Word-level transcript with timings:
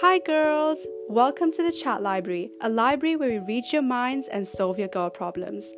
Hi, 0.00 0.20
girls! 0.20 0.86
Welcome 1.08 1.50
to 1.50 1.62
the 1.64 1.72
Chat 1.72 2.00
Library, 2.00 2.52
a 2.60 2.68
library 2.68 3.16
where 3.16 3.30
we 3.30 3.40
read 3.40 3.64
your 3.72 3.82
minds 3.82 4.28
and 4.28 4.46
solve 4.46 4.78
your 4.78 4.86
girl 4.86 5.10
problems. 5.10 5.72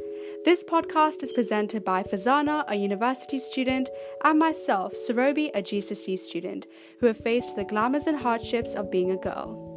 This 0.45 0.63
podcast 0.63 1.23
is 1.23 1.33
presented 1.33 1.87
by 1.87 2.03
Fazana, 2.03 2.65
a 2.69 2.75
university 2.75 3.39
student, 3.39 3.89
and 4.23 4.39
myself, 4.39 4.93
Sarobi, 4.93 5.51
a 5.55 5.63
GCSE 5.63 6.19
student, 6.19 6.67
who 7.01 7.07
have 7.07 7.17
faced 7.17 7.57
the 7.57 7.65
glamours 7.65 8.07
and 8.07 8.19
hardships 8.19 8.75
of 8.75 8.91
being 8.91 9.11
a 9.11 9.17
girl. 9.17 9.71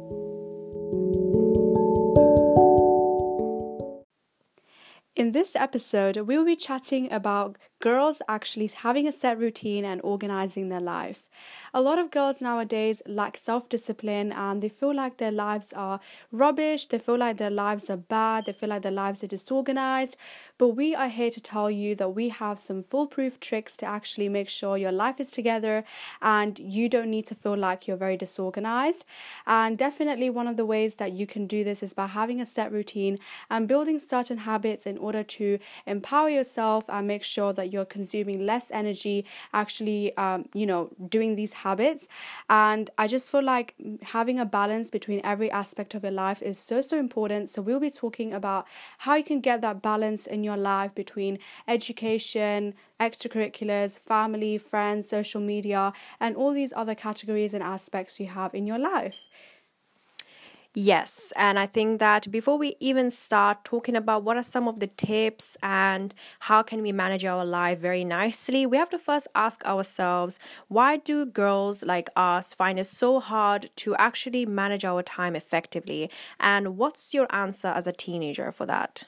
In 5.16 5.32
this 5.32 5.56
episode, 5.56 6.18
we 6.18 6.36
will 6.36 6.44
be 6.44 6.56
chatting 6.56 7.10
about 7.10 7.56
girls 7.84 8.22
actually 8.26 8.66
having 8.68 9.06
a 9.06 9.12
set 9.12 9.38
routine 9.38 9.84
and 9.84 10.00
organizing 10.02 10.70
their 10.70 10.80
life. 10.80 11.26
A 11.74 11.82
lot 11.82 11.98
of 11.98 12.10
girls 12.10 12.40
nowadays 12.40 13.02
lack 13.06 13.36
self 13.36 13.68
discipline 13.68 14.32
and 14.32 14.62
they 14.62 14.70
feel 14.70 14.94
like 14.94 15.18
their 15.18 15.32
lives 15.32 15.72
are 15.74 16.00
rubbish, 16.32 16.86
they 16.86 16.98
feel 16.98 17.18
like 17.18 17.36
their 17.36 17.50
lives 17.50 17.90
are 17.90 17.98
bad, 17.98 18.46
they 18.46 18.52
feel 18.52 18.70
like 18.70 18.82
their 18.82 18.92
lives 18.92 19.22
are 19.22 19.26
disorganized. 19.26 20.16
But 20.56 20.68
we 20.68 20.94
are 20.94 21.08
here 21.08 21.30
to 21.30 21.40
tell 21.40 21.70
you 21.70 21.94
that 21.96 22.14
we 22.14 22.30
have 22.30 22.58
some 22.58 22.82
foolproof 22.82 23.38
tricks 23.40 23.76
to 23.78 23.86
actually 23.86 24.28
make 24.30 24.48
sure 24.48 24.78
your 24.78 24.92
life 24.92 25.20
is 25.20 25.30
together 25.30 25.84
and 26.22 26.58
you 26.58 26.88
don't 26.88 27.10
need 27.10 27.26
to 27.26 27.34
feel 27.34 27.56
like 27.56 27.86
you're 27.86 27.96
very 28.06 28.16
disorganized. 28.16 29.04
And 29.46 29.76
definitely, 29.76 30.30
one 30.30 30.48
of 30.48 30.56
the 30.56 30.64
ways 30.64 30.94
that 30.94 31.12
you 31.12 31.26
can 31.26 31.46
do 31.46 31.64
this 31.64 31.82
is 31.82 31.92
by 31.92 32.06
having 32.06 32.40
a 32.40 32.46
set 32.46 32.72
routine 32.72 33.18
and 33.50 33.68
building 33.68 33.98
certain 33.98 34.38
habits 34.38 34.86
in 34.86 34.96
order 34.96 35.22
to 35.24 35.58
empower 35.86 36.30
yourself 36.30 36.84
and 36.88 37.06
make 37.06 37.24
sure 37.24 37.52
that 37.52 37.73
you're 37.74 37.84
consuming 37.84 38.46
less 38.46 38.70
energy, 38.70 39.26
actually, 39.52 40.16
um, 40.16 40.46
you 40.54 40.64
know, 40.64 40.90
doing 41.08 41.36
these 41.36 41.52
habits. 41.52 42.08
And 42.48 42.88
I 42.96 43.06
just 43.06 43.30
feel 43.30 43.42
like 43.42 43.74
having 44.02 44.38
a 44.38 44.46
balance 44.46 44.88
between 44.90 45.20
every 45.22 45.50
aspect 45.50 45.94
of 45.94 46.02
your 46.02 46.12
life 46.12 46.40
is 46.40 46.58
so, 46.58 46.80
so 46.80 46.98
important. 46.98 47.50
So, 47.50 47.60
we'll 47.60 47.80
be 47.80 47.90
talking 47.90 48.32
about 48.32 48.66
how 48.98 49.16
you 49.16 49.24
can 49.24 49.40
get 49.40 49.60
that 49.60 49.82
balance 49.82 50.26
in 50.26 50.44
your 50.44 50.56
life 50.56 50.94
between 50.94 51.38
education, 51.68 52.74
extracurriculars, 53.00 53.98
family, 53.98 54.56
friends, 54.58 55.08
social 55.08 55.40
media, 55.40 55.92
and 56.20 56.36
all 56.36 56.52
these 56.52 56.72
other 56.76 56.94
categories 56.94 57.52
and 57.54 57.62
aspects 57.62 58.20
you 58.20 58.26
have 58.26 58.54
in 58.54 58.66
your 58.66 58.78
life. 58.78 59.26
Yes, 60.76 61.32
and 61.36 61.56
I 61.56 61.66
think 61.66 62.00
that 62.00 62.28
before 62.32 62.58
we 62.58 62.74
even 62.80 63.10
start 63.12 63.64
talking 63.64 63.94
about 63.94 64.24
what 64.24 64.36
are 64.36 64.42
some 64.42 64.66
of 64.66 64.80
the 64.80 64.88
tips 64.88 65.56
and 65.62 66.12
how 66.40 66.62
can 66.64 66.82
we 66.82 66.90
manage 66.90 67.24
our 67.24 67.44
life 67.44 67.78
very 67.78 68.04
nicely, 68.04 68.66
we 68.66 68.76
have 68.76 68.90
to 68.90 68.98
first 68.98 69.28
ask 69.36 69.64
ourselves 69.64 70.40
why 70.66 70.96
do 70.96 71.26
girls 71.26 71.84
like 71.84 72.10
us 72.16 72.52
find 72.54 72.80
it 72.80 72.86
so 72.86 73.20
hard 73.20 73.70
to 73.76 73.94
actually 73.96 74.46
manage 74.46 74.84
our 74.84 75.02
time 75.04 75.36
effectively? 75.36 76.10
And 76.40 76.76
what's 76.76 77.14
your 77.14 77.32
answer 77.32 77.68
as 77.68 77.86
a 77.86 77.92
teenager 77.92 78.50
for 78.50 78.66
that? 78.66 79.04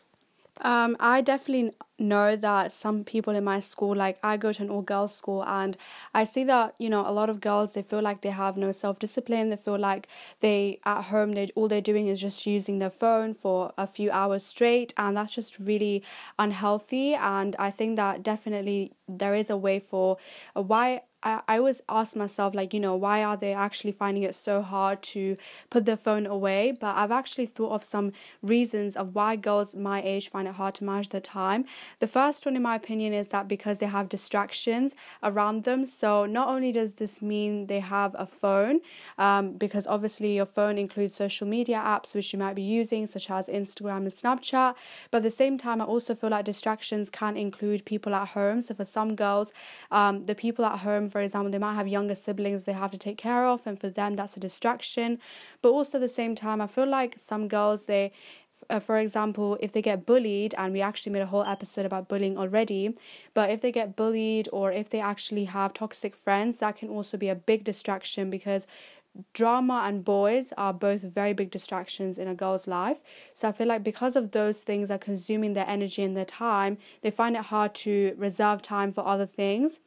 Um, 0.62 0.96
I 0.98 1.20
definitely 1.20 1.72
know 1.98 2.34
that 2.36 2.72
some 2.72 3.04
people 3.04 3.34
in 3.34 3.44
my 3.44 3.60
school, 3.60 3.94
like 3.94 4.18
I 4.22 4.38
go 4.38 4.52
to 4.52 4.62
an 4.62 4.70
all 4.70 4.80
girls 4.80 5.14
school, 5.14 5.44
and 5.44 5.76
I 6.14 6.24
see 6.24 6.44
that 6.44 6.74
you 6.78 6.88
know 6.88 7.06
a 7.06 7.12
lot 7.12 7.28
of 7.28 7.40
girls 7.42 7.74
they 7.74 7.82
feel 7.82 8.00
like 8.00 8.22
they 8.22 8.30
have 8.30 8.56
no 8.56 8.72
self 8.72 8.98
discipline. 8.98 9.50
They 9.50 9.56
feel 9.56 9.78
like 9.78 10.08
they 10.40 10.80
at 10.86 11.02
home 11.02 11.32
they 11.32 11.50
all 11.54 11.68
they're 11.68 11.82
doing 11.82 12.08
is 12.08 12.20
just 12.22 12.46
using 12.46 12.78
their 12.78 12.90
phone 12.90 13.34
for 13.34 13.72
a 13.76 13.86
few 13.86 14.10
hours 14.10 14.44
straight, 14.44 14.94
and 14.96 15.16
that's 15.16 15.34
just 15.34 15.58
really 15.58 16.02
unhealthy. 16.38 17.14
And 17.14 17.54
I 17.58 17.70
think 17.70 17.96
that 17.96 18.22
definitely 18.22 18.92
there 19.06 19.34
is 19.34 19.50
a 19.50 19.56
way 19.58 19.78
for 19.78 20.16
why 20.54 21.02
I, 21.22 21.40
I 21.48 21.58
always 21.58 21.80
ask 21.88 22.14
myself 22.14 22.54
like 22.54 22.74
you 22.74 22.80
know 22.80 22.94
why 22.94 23.24
are 23.24 23.36
they 23.36 23.52
actually 23.52 23.92
finding 23.92 24.22
it 24.22 24.34
so 24.34 24.62
hard 24.62 25.02
to 25.02 25.36
put 25.70 25.84
their 25.84 25.96
phone 25.96 26.26
away? 26.26 26.76
But 26.78 26.96
i've 26.96 27.10
actually 27.10 27.46
thought 27.46 27.72
of 27.72 27.82
some 27.82 28.12
reasons 28.42 28.96
of 28.96 29.14
why 29.14 29.36
girls 29.36 29.74
my 29.74 30.02
age 30.02 30.30
find 30.30 30.46
it 30.48 30.54
hard 30.54 30.74
to 30.76 30.84
manage 30.84 31.08
their 31.10 31.20
time. 31.20 31.64
The 32.00 32.06
first 32.06 32.44
one 32.46 32.56
in 32.56 32.62
my 32.62 32.76
opinion 32.76 33.12
is 33.12 33.28
that 33.28 33.48
because 33.48 33.78
they 33.78 33.86
have 33.86 34.08
distractions 34.08 34.94
around 35.22 35.64
them. 35.64 35.84
So 35.84 36.26
not 36.26 36.48
only 36.48 36.72
does 36.72 36.94
this 36.94 37.22
mean 37.22 37.66
they 37.66 37.80
have 37.80 38.14
a 38.18 38.26
phone 38.26 38.80
um, 39.18 39.52
because 39.52 39.86
obviously 39.86 40.36
your 40.36 40.46
phone 40.46 40.78
includes 40.78 41.14
social 41.14 41.46
media 41.46 41.76
apps 41.78 42.14
which 42.14 42.32
you 42.32 42.38
might 42.38 42.54
be 42.54 42.62
using 42.62 43.06
such 43.06 43.30
as 43.30 43.48
instagram 43.48 43.98
and 43.98 44.08
snapchat. 44.08 44.74
But 45.10 45.18
at 45.18 45.22
the 45.24 45.30
same 45.30 45.58
time 45.58 45.80
i 45.80 45.84
also 45.84 46.14
feel 46.14 46.30
like 46.30 46.44
distractions 46.44 47.10
can 47.10 47.36
include 47.36 47.84
people 47.84 48.14
at 48.14 48.28
home. 48.28 48.60
So 48.60 48.74
for 48.74 48.84
some 48.84 49.14
girls 49.16 49.52
um, 49.90 50.24
the 50.24 50.34
people 50.34 50.64
at 50.64 50.80
home 50.80 51.05
for 51.12 51.20
example, 51.20 51.50
they 51.50 51.58
might 51.58 51.74
have 51.74 51.88
younger 51.88 52.14
siblings 52.14 52.62
they 52.62 52.72
have 52.72 52.90
to 52.90 52.98
take 52.98 53.18
care 53.18 53.46
of, 53.46 53.66
and 53.66 53.80
for 53.80 53.88
them, 53.88 54.16
that's 54.16 54.36
a 54.36 54.40
distraction. 54.40 55.18
But 55.62 55.70
also, 55.70 55.98
at 55.98 56.02
the 56.02 56.08
same 56.08 56.34
time, 56.34 56.60
I 56.60 56.66
feel 56.66 56.86
like 56.86 57.14
some 57.18 57.48
girls, 57.48 57.86
they 57.86 58.12
uh, 58.70 58.80
for 58.80 58.98
example, 58.98 59.56
if 59.60 59.72
they 59.72 59.82
get 59.82 60.06
bullied, 60.06 60.54
and 60.58 60.72
we 60.72 60.80
actually 60.80 61.12
made 61.12 61.22
a 61.22 61.26
whole 61.26 61.44
episode 61.44 61.86
about 61.86 62.08
bullying 62.08 62.38
already, 62.38 62.94
but 63.34 63.50
if 63.50 63.60
they 63.60 63.70
get 63.70 63.96
bullied 63.96 64.48
or 64.52 64.72
if 64.72 64.88
they 64.90 65.00
actually 65.00 65.44
have 65.44 65.74
toxic 65.74 66.16
friends, 66.16 66.58
that 66.58 66.76
can 66.76 66.88
also 66.88 67.16
be 67.16 67.28
a 67.28 67.34
big 67.34 67.64
distraction 67.64 68.30
because 68.30 68.66
drama 69.32 69.84
and 69.86 70.04
boys 70.04 70.52
are 70.56 70.72
both 70.72 71.00
very 71.00 71.32
big 71.32 71.50
distractions 71.50 72.18
in 72.18 72.28
a 72.28 72.34
girl's 72.34 72.66
life. 72.66 73.00
So 73.32 73.48
I 73.48 73.52
feel 73.52 73.66
like 73.66 73.82
because 73.82 74.16
of 74.16 74.32
those 74.32 74.62
things 74.62 74.90
are 74.90 74.98
consuming 74.98 75.54
their 75.54 75.68
energy 75.68 76.02
and 76.02 76.16
their 76.16 76.24
time, 76.24 76.78
they 77.02 77.10
find 77.10 77.36
it 77.36 77.44
hard 77.44 77.74
to 77.76 78.14
reserve 78.18 78.62
time 78.62 78.92
for 78.92 79.06
other 79.06 79.26
things. 79.26 79.80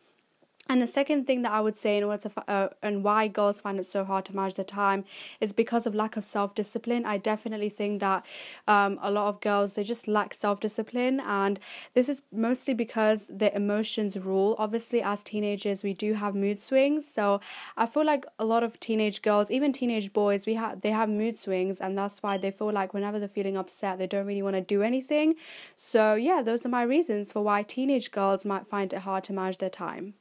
And 0.71 0.79
the 0.83 0.87
second 0.87 1.25
thing 1.25 1.41
that 1.41 1.51
I 1.51 1.61
would 1.61 1.75
say 1.75 1.97
in 1.97 2.03
order 2.03 2.29
to, 2.29 2.43
uh, 2.47 2.69
and 2.83 3.03
why 3.03 3.27
girls 3.27 3.59
find 3.59 3.79
it 3.79 3.87
so 3.87 4.05
hard 4.05 4.23
to 4.25 4.35
manage 4.35 4.53
their 4.53 4.63
time 4.63 5.03
is 5.41 5.51
because 5.51 5.87
of 5.87 5.95
lack 5.95 6.15
of 6.15 6.23
self 6.23 6.53
discipline. 6.53 7.07
I 7.07 7.17
definitely 7.17 7.69
think 7.69 8.01
that 8.01 8.23
um, 8.67 8.99
a 9.01 9.09
lot 9.09 9.29
of 9.29 9.41
girls 9.41 9.73
they 9.73 9.83
just 9.83 10.07
lack 10.07 10.31
self 10.31 10.59
discipline, 10.59 11.21
and 11.21 11.59
this 11.95 12.07
is 12.07 12.21
mostly 12.31 12.75
because 12.75 13.31
their 13.33 13.51
emotions 13.55 14.15
rule. 14.19 14.55
Obviously, 14.59 15.01
as 15.01 15.23
teenagers, 15.23 15.83
we 15.83 15.91
do 15.95 16.13
have 16.13 16.35
mood 16.35 16.59
swings, 16.59 17.11
so 17.11 17.41
I 17.75 17.87
feel 17.87 18.05
like 18.05 18.27
a 18.37 18.45
lot 18.45 18.61
of 18.61 18.79
teenage 18.79 19.23
girls, 19.23 19.49
even 19.49 19.73
teenage 19.73 20.13
boys, 20.13 20.45
we 20.45 20.53
have 20.53 20.81
they 20.81 20.91
have 20.91 21.09
mood 21.09 21.39
swings, 21.39 21.81
and 21.81 21.97
that's 21.97 22.21
why 22.21 22.37
they 22.37 22.51
feel 22.51 22.71
like 22.71 22.93
whenever 22.93 23.17
they're 23.17 23.27
feeling 23.27 23.57
upset, 23.57 23.97
they 23.97 24.05
don't 24.05 24.27
really 24.27 24.43
want 24.43 24.55
to 24.55 24.61
do 24.61 24.83
anything. 24.83 25.33
So 25.75 26.13
yeah, 26.13 26.43
those 26.43 26.63
are 26.63 26.69
my 26.69 26.83
reasons 26.83 27.33
for 27.33 27.41
why 27.41 27.63
teenage 27.63 28.11
girls 28.11 28.45
might 28.45 28.67
find 28.67 28.93
it 28.93 28.99
hard 28.99 29.23
to 29.23 29.33
manage 29.33 29.57
their 29.57 29.71
time. 29.71 30.13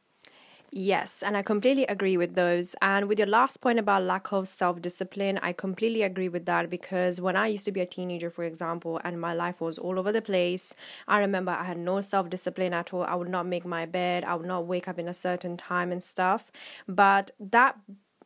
Yes, 0.70 1.22
and 1.22 1.34
I 1.34 1.40
completely 1.42 1.86
agree 1.86 2.18
with 2.18 2.34
those. 2.34 2.76
And 2.82 3.08
with 3.08 3.18
your 3.18 3.26
last 3.28 3.62
point 3.62 3.78
about 3.78 4.02
lack 4.02 4.32
of 4.32 4.46
self 4.46 4.82
discipline, 4.82 5.38
I 5.42 5.52
completely 5.54 6.02
agree 6.02 6.28
with 6.28 6.44
that 6.44 6.68
because 6.68 7.20
when 7.22 7.36
I 7.36 7.46
used 7.46 7.64
to 7.64 7.72
be 7.72 7.80
a 7.80 7.86
teenager, 7.86 8.28
for 8.28 8.44
example, 8.44 9.00
and 9.02 9.18
my 9.18 9.32
life 9.32 9.62
was 9.62 9.78
all 9.78 9.98
over 9.98 10.12
the 10.12 10.20
place, 10.20 10.74
I 11.06 11.18
remember 11.20 11.52
I 11.52 11.64
had 11.64 11.78
no 11.78 12.02
self 12.02 12.28
discipline 12.28 12.74
at 12.74 12.92
all. 12.92 13.04
I 13.04 13.14
would 13.14 13.30
not 13.30 13.46
make 13.46 13.64
my 13.64 13.86
bed, 13.86 14.24
I 14.24 14.34
would 14.34 14.46
not 14.46 14.66
wake 14.66 14.88
up 14.88 14.98
in 14.98 15.08
a 15.08 15.14
certain 15.14 15.56
time 15.56 15.90
and 15.90 16.04
stuff. 16.04 16.52
But 16.86 17.30
that 17.40 17.76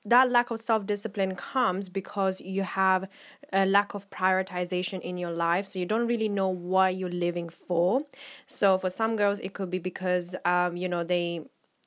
that 0.05 0.31
lack 0.33 0.51
of 0.51 0.59
self 0.59 0.85
discipline 0.85 1.37
comes 1.37 1.89
because 1.89 2.41
you 2.41 2.63
have 2.65 3.09
a 3.53 3.65
lack 3.67 3.95
of 3.95 4.11
prioritization 4.11 5.01
in 5.01 5.17
your 5.17 5.31
life. 5.31 5.65
So 5.67 5.79
you 5.79 5.87
don't 5.87 6.09
really 6.09 6.29
know 6.29 6.49
what 6.49 6.97
you're 6.97 7.09
living 7.09 7.49
for. 7.49 8.03
So 8.47 8.79
for 8.79 8.91
some 8.91 9.15
girls, 9.15 9.39
it 9.41 9.53
could 9.55 9.71
be 9.71 9.79
because, 9.79 10.35
um, 10.45 10.77
you 10.77 10.89
know, 10.89 11.05
they 11.05 11.43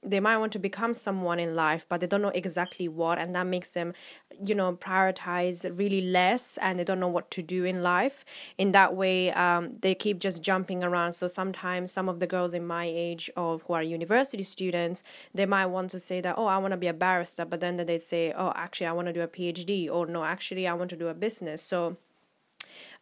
they 0.05 0.19
might 0.19 0.37
want 0.37 0.51
to 0.53 0.59
become 0.59 0.93
someone 0.93 1.39
in 1.39 1.55
life 1.55 1.85
but 1.89 1.99
they 2.01 2.07
don't 2.07 2.21
know 2.21 2.29
exactly 2.29 2.87
what 2.87 3.17
and 3.17 3.35
that 3.35 3.47
makes 3.47 3.71
them 3.71 3.93
you 4.43 4.55
know 4.55 4.73
prioritize 4.73 5.65
really 5.77 6.01
less 6.01 6.57
and 6.57 6.79
they 6.79 6.83
don't 6.83 6.99
know 6.99 7.07
what 7.07 7.31
to 7.31 7.41
do 7.41 7.63
in 7.63 7.81
life. 7.83 8.25
In 8.57 8.71
that 8.73 8.95
way 8.95 9.31
um, 9.31 9.77
they 9.81 9.95
keep 9.95 10.19
just 10.19 10.41
jumping 10.41 10.83
around. 10.83 11.13
So 11.13 11.27
sometimes 11.27 11.91
some 11.91 12.09
of 12.09 12.19
the 12.19 12.27
girls 12.27 12.53
in 12.53 12.65
my 12.65 12.85
age 12.85 13.29
or 13.37 13.59
who 13.59 13.73
are 13.73 13.83
university 13.83 14.43
students 14.43 15.03
they 15.33 15.45
might 15.45 15.67
want 15.67 15.89
to 15.89 15.99
say 15.99 16.21
that 16.21 16.35
oh 16.37 16.45
i 16.45 16.57
want 16.57 16.71
to 16.71 16.77
be 16.77 16.87
a 16.87 16.93
barrister 16.93 17.45
but 17.45 17.59
then 17.59 17.77
they 17.77 17.97
say 17.97 18.33
oh 18.35 18.51
actually 18.55 18.87
i 18.87 18.91
want 18.91 19.07
to 19.07 19.13
do 19.13 19.21
a 19.21 19.27
phd 19.27 19.89
or 19.89 20.05
no 20.05 20.23
actually 20.23 20.67
i 20.67 20.73
want 20.73 20.89
to 20.89 20.95
do 20.95 21.07
a 21.07 21.13
business. 21.13 21.61
So 21.61 21.97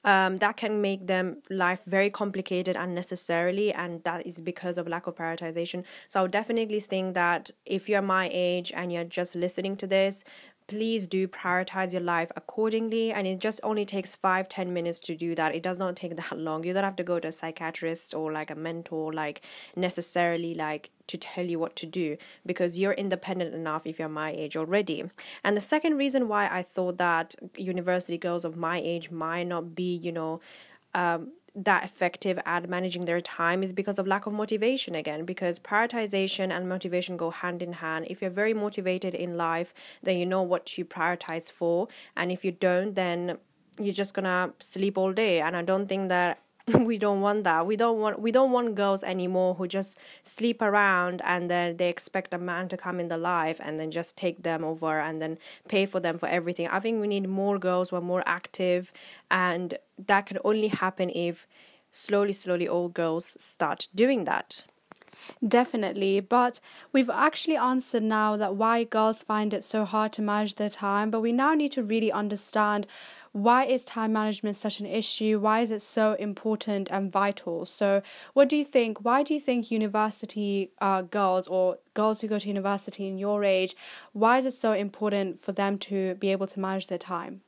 um, 0.03 0.37
that 0.39 0.57
can 0.57 0.81
make 0.81 1.07
them 1.07 1.37
life 1.49 1.81
very 1.85 2.09
complicated 2.09 2.75
unnecessarily 2.75 3.73
and 3.73 4.03
that 4.03 4.25
is 4.25 4.41
because 4.41 4.77
of 4.77 4.87
lack 4.87 5.07
of 5.07 5.15
prioritization. 5.15 5.83
So 6.07 6.19
i 6.19 6.23
would 6.23 6.31
definitely 6.31 6.79
think 6.79 7.13
that 7.13 7.51
if 7.65 7.87
you're 7.89 8.01
my 8.01 8.29
age 8.31 8.71
and 8.75 8.91
you're 8.91 9.03
just 9.03 9.35
listening 9.35 9.77
to 9.77 9.87
this 9.87 10.23
please 10.67 11.07
do 11.07 11.27
prioritize 11.27 11.91
your 11.91 12.01
life 12.01 12.31
accordingly. 12.35 13.11
And 13.11 13.27
it 13.27 13.39
just 13.39 13.59
only 13.63 13.85
takes 13.85 14.15
five 14.15 14.49
ten 14.49 14.73
minutes 14.73 14.99
to 15.01 15.15
do 15.15 15.35
that. 15.35 15.55
It 15.55 15.63
does 15.63 15.79
not 15.79 15.95
take 15.95 16.15
that 16.15 16.37
long. 16.37 16.63
You 16.63 16.73
don't 16.73 16.83
have 16.83 16.95
to 16.97 17.03
go 17.03 17.19
to 17.19 17.27
a 17.27 17.31
psychiatrist 17.31 18.13
or 18.13 18.31
like 18.31 18.51
a 18.51 18.55
mentor 18.55 19.13
like 19.13 19.41
necessarily 19.75 20.53
like 20.53 20.89
to 21.07 21.17
tell 21.17 21.45
you 21.45 21.59
what 21.59 21.75
to 21.75 21.85
do 21.85 22.17
because 22.45 22.79
you're 22.79 22.93
independent 22.93 23.53
enough 23.53 23.85
if 23.85 23.99
you're 23.99 24.07
my 24.09 24.31
age 24.31 24.55
already. 24.55 25.03
And 25.43 25.57
the 25.57 25.61
second 25.61 25.97
reason 25.97 26.27
why 26.27 26.47
i 26.47 26.61
thought 26.61 26.97
that 26.97 27.35
university 27.57 28.17
girls 28.17 28.45
of 28.45 28.55
my 28.55 28.77
age 28.79 29.11
might 29.11 29.47
not 29.47 29.75
be 29.75 29.95
you 29.95 30.11
know 30.11 30.39
um, 30.93 31.31
that 31.55 31.83
effective 31.83 32.39
at 32.45 32.67
managing 32.67 33.05
their 33.05 33.21
time 33.21 33.61
is 33.61 33.73
because 33.73 33.99
of 33.99 34.07
lack 34.07 34.25
of 34.25 34.33
motivation 34.33 34.95
again 34.95 35.23
because 35.23 35.59
prioritization 35.59 36.51
and 36.51 36.67
motivation 36.67 37.15
go 37.15 37.29
hand 37.29 37.61
in 37.61 37.73
hand. 37.73 38.07
If 38.09 38.21
you're 38.21 38.31
very 38.31 38.53
motivated 38.53 39.13
in 39.13 39.37
life 39.37 39.73
then 40.01 40.17
you 40.17 40.25
know 40.25 40.41
what 40.41 40.77
you 40.77 40.85
prioritize 40.85 41.51
for. 41.51 41.87
And 42.15 42.31
if 42.31 42.43
you 42.43 42.51
don't 42.51 42.95
then 42.95 43.37
you're 43.79 43.93
just 43.93 44.13
gonna 44.13 44.53
sleep 44.59 44.97
all 44.97 45.13
day. 45.13 45.41
And 45.41 45.55
i 45.55 45.61
don't 45.61 45.87
think 45.87 46.09
that 46.09 46.39
we 46.79 46.97
don't 46.97 47.19
want 47.19 47.43
that. 47.43 47.67
We 47.67 47.75
don't 47.75 47.99
want 47.99 48.21
we 48.21 48.31
don't 48.31 48.51
want 48.51 48.75
girls 48.75 49.03
anymore 49.03 49.55
who 49.55 49.67
just 49.67 49.97
sleep 50.23 50.61
around 50.61 51.21
and 51.25 51.49
then 51.49 51.75
they 51.75 51.89
expect 51.89 52.33
a 52.33 52.37
man 52.37 52.69
to 52.69 52.77
come 52.77 53.01
in 53.01 53.09
the 53.09 53.17
life 53.17 53.59
and 53.61 53.79
then 53.79 53.91
just 53.91 54.15
take 54.15 54.43
them 54.43 54.63
over 54.63 54.99
and 54.99 55.21
then 55.21 55.37
pay 55.67 55.85
for 55.85 55.99
them 55.99 56.17
for 56.17 56.29
everything. 56.29 56.67
I 56.69 56.79
think 56.79 57.01
we 57.01 57.07
need 57.07 57.27
more 57.27 57.57
girls 57.59 57.89
who 57.89 57.97
are 57.97 58.01
more 58.01 58.23
active 58.25 58.93
and 59.29 59.77
that 60.07 60.25
can 60.25 60.37
only 60.45 60.69
happen 60.69 61.09
if 61.09 61.47
slowly 61.91 62.33
slowly 62.33 62.67
all 62.67 62.87
girls 62.87 63.35
start 63.39 63.89
doing 63.93 64.23
that. 64.23 64.63
Definitely, 65.45 66.19
but 66.19 66.59
we've 66.91 67.09
actually 67.09 67.55
answered 67.55 68.03
now 68.03 68.35
that 68.37 68.55
why 68.55 68.83
girls 68.83 69.23
find 69.23 69.53
it 69.53 69.63
so 69.63 69.85
hard 69.85 70.11
to 70.13 70.21
manage 70.21 70.55
their 70.55 70.69
time, 70.69 71.11
but 71.11 71.21
we 71.21 71.31
now 71.31 71.53
need 71.53 71.71
to 71.73 71.83
really 71.83 72.11
understand 72.11 72.87
why 73.33 73.65
is 73.65 73.83
time 73.83 74.13
management 74.13 74.57
such 74.57 74.79
an 74.79 74.85
issue? 74.85 75.39
Why 75.39 75.61
is 75.61 75.71
it 75.71 75.81
so 75.81 76.13
important 76.13 76.89
and 76.91 77.11
vital? 77.11 77.65
So, 77.65 78.01
what 78.33 78.47
do 78.47 78.55
you 78.55 78.63
think? 78.63 79.03
Why 79.03 79.23
do 79.23 79.33
you 79.33 79.39
think 79.39 79.71
university 79.71 80.71
uh, 80.79 81.01
girls 81.01 81.47
or 81.47 81.79
girls 81.93 82.21
who 82.21 82.27
go 82.27 82.39
to 82.39 82.47
university 82.47 83.07
in 83.07 83.17
your 83.17 83.43
age, 83.43 83.75
why 84.13 84.37
is 84.37 84.45
it 84.45 84.53
so 84.53 84.73
important 84.73 85.39
for 85.39 85.51
them 85.51 85.77
to 85.79 86.15
be 86.15 86.31
able 86.31 86.47
to 86.47 86.59
manage 86.59 86.87
their 86.87 86.97
time? 86.97 87.41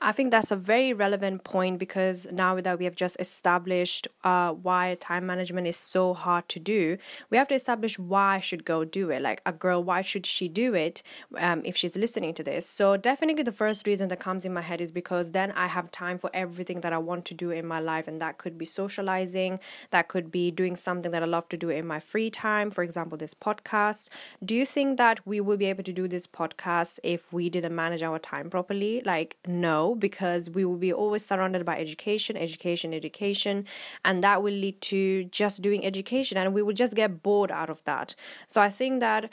I 0.00 0.12
think 0.12 0.30
that's 0.30 0.52
a 0.52 0.56
very 0.56 0.92
relevant 0.92 1.42
point 1.42 1.80
because 1.80 2.28
now 2.30 2.60
that 2.60 2.78
we 2.78 2.84
have 2.84 2.94
just 2.94 3.16
established 3.18 4.06
uh, 4.22 4.52
why 4.52 4.96
time 5.00 5.26
management 5.26 5.66
is 5.66 5.76
so 5.76 6.14
hard 6.14 6.48
to 6.50 6.60
do, 6.60 6.98
we 7.30 7.36
have 7.36 7.48
to 7.48 7.56
establish 7.56 7.98
why 7.98 8.38
should 8.38 8.64
go 8.64 8.84
do 8.84 9.10
it. 9.10 9.22
Like 9.22 9.42
a 9.44 9.50
girl, 9.50 9.82
why 9.82 10.02
should 10.02 10.24
she 10.24 10.48
do 10.48 10.72
it 10.72 11.02
um, 11.36 11.62
if 11.64 11.76
she's 11.76 11.96
listening 11.96 12.32
to 12.34 12.44
this? 12.44 12.64
So, 12.64 12.96
definitely 12.96 13.42
the 13.42 13.50
first 13.50 13.88
reason 13.88 14.06
that 14.08 14.20
comes 14.20 14.44
in 14.44 14.52
my 14.54 14.60
head 14.60 14.80
is 14.80 14.92
because 14.92 15.32
then 15.32 15.50
I 15.52 15.66
have 15.66 15.90
time 15.90 16.16
for 16.18 16.30
everything 16.32 16.80
that 16.82 16.92
I 16.92 16.98
want 16.98 17.24
to 17.26 17.34
do 17.34 17.50
in 17.50 17.66
my 17.66 17.80
life, 17.80 18.06
and 18.06 18.20
that 18.22 18.38
could 18.38 18.56
be 18.56 18.66
socializing, 18.66 19.58
that 19.90 20.06
could 20.06 20.30
be 20.30 20.52
doing 20.52 20.76
something 20.76 21.10
that 21.10 21.24
I 21.24 21.26
love 21.26 21.48
to 21.48 21.56
do 21.56 21.70
in 21.70 21.88
my 21.88 21.98
free 21.98 22.30
time, 22.30 22.70
for 22.70 22.84
example, 22.84 23.18
this 23.18 23.34
podcast. 23.34 24.10
Do 24.44 24.54
you 24.54 24.64
think 24.64 24.96
that 24.98 25.26
we 25.26 25.40
will 25.40 25.56
be 25.56 25.66
able 25.66 25.82
to 25.82 25.92
do 25.92 26.06
this 26.06 26.28
podcast 26.28 27.00
if 27.02 27.32
we 27.32 27.50
didn't 27.50 27.74
manage 27.74 28.04
our 28.04 28.20
time 28.20 28.48
properly? 28.48 29.02
Like, 29.04 29.36
no 29.44 29.87
because 29.94 30.50
we 30.50 30.64
will 30.64 30.76
be 30.76 30.92
always 30.92 31.24
surrounded 31.24 31.64
by 31.64 31.78
education, 31.78 32.36
education, 32.36 32.92
education, 32.94 33.64
and 34.04 34.22
that 34.22 34.42
will 34.42 34.54
lead 34.54 34.80
to 34.82 35.24
just 35.24 35.62
doing 35.62 35.84
education 35.84 36.38
and 36.38 36.54
we 36.54 36.62
will 36.62 36.74
just 36.74 36.94
get 36.94 37.22
bored 37.22 37.50
out 37.50 37.70
of 37.70 37.82
that. 37.84 38.14
So 38.46 38.60
I 38.60 38.70
think 38.70 39.00
that 39.00 39.30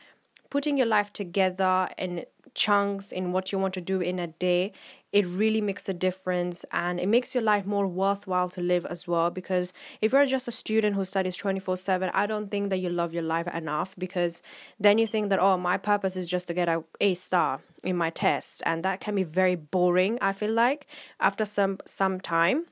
putting 0.49 0.77
your 0.77 0.87
life 0.87 1.11
together 1.11 1.89
in 1.97 2.25
chunks 2.53 3.11
in 3.11 3.31
what 3.31 3.51
you 3.51 3.59
want 3.59 3.73
to 3.73 3.81
do 3.81 3.99
in 3.99 4.17
a 4.17 4.27
day 4.27 4.71
it 5.15 5.25
really 5.27 5.61
makes 5.61 5.87
a 5.87 5.93
difference 5.93 6.65
and 6.73 6.99
it 6.99 7.07
makes 7.07 7.33
your 7.33 7.41
life 7.41 7.65
more 7.65 7.87
worthwhile 7.87 8.49
to 8.49 8.59
live 8.61 8.85
as 8.85 9.07
well 9.07 9.29
because 9.29 9.71
if 10.01 10.11
you're 10.11 10.25
just 10.25 10.49
a 10.49 10.51
student 10.51 10.93
who 10.97 11.05
studies 11.05 11.37
24/7 11.37 12.11
I 12.13 12.25
don't 12.25 12.51
think 12.51 12.69
that 12.69 12.79
you 12.79 12.89
love 12.89 13.13
your 13.13 13.23
life 13.23 13.47
enough 13.47 13.95
because 13.97 14.43
then 14.77 14.97
you 14.97 15.07
think 15.07 15.29
that 15.29 15.39
oh 15.39 15.57
my 15.57 15.77
purpose 15.77 16.17
is 16.17 16.29
just 16.29 16.47
to 16.47 16.53
get 16.53 16.67
a 16.67 16.83
A 16.99 17.13
star 17.13 17.61
in 17.81 17.95
my 17.95 18.09
test 18.09 18.61
and 18.65 18.83
that 18.83 18.99
can 18.99 19.15
be 19.15 19.23
very 19.23 19.55
boring 19.55 20.19
I 20.21 20.33
feel 20.33 20.51
like 20.51 20.85
after 21.21 21.45
some 21.45 21.77
some 21.85 22.19
time 22.19 22.65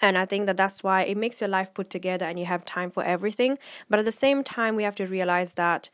and 0.00 0.16
I 0.16 0.26
think 0.26 0.46
that 0.46 0.56
that's 0.56 0.84
why 0.84 1.02
it 1.02 1.16
makes 1.16 1.40
your 1.40 1.48
life 1.48 1.74
put 1.74 1.90
together 1.90 2.24
and 2.26 2.38
you 2.38 2.46
have 2.46 2.64
time 2.64 2.90
for 2.90 3.02
everything. 3.02 3.58
But 3.88 3.98
at 4.00 4.04
the 4.04 4.12
same 4.12 4.42
time, 4.44 4.76
we 4.76 4.82
have 4.82 4.96
to 4.96 5.06
realize 5.06 5.54
that 5.54 5.88